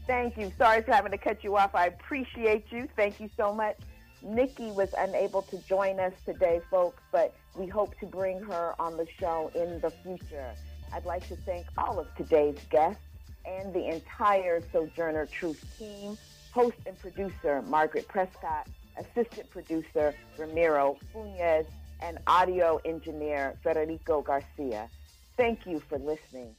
[0.07, 0.53] Thank you.
[0.59, 1.75] Sorry for having to cut you off.
[1.75, 2.89] I appreciate you.
[2.97, 3.77] Thank you so much.
[4.23, 8.97] Nikki was unable to join us today, folks, but we hope to bring her on
[8.97, 10.55] the show in the future.
[10.93, 13.03] I'd like to thank all of today's guests
[13.45, 16.17] and the entire Sojourner Truth team,
[16.53, 21.67] host and producer Margaret Prescod, assistant producer Ramiro Funes,
[22.01, 24.89] and audio engineer Federico Garcia.
[25.37, 26.55] Thank you for listening.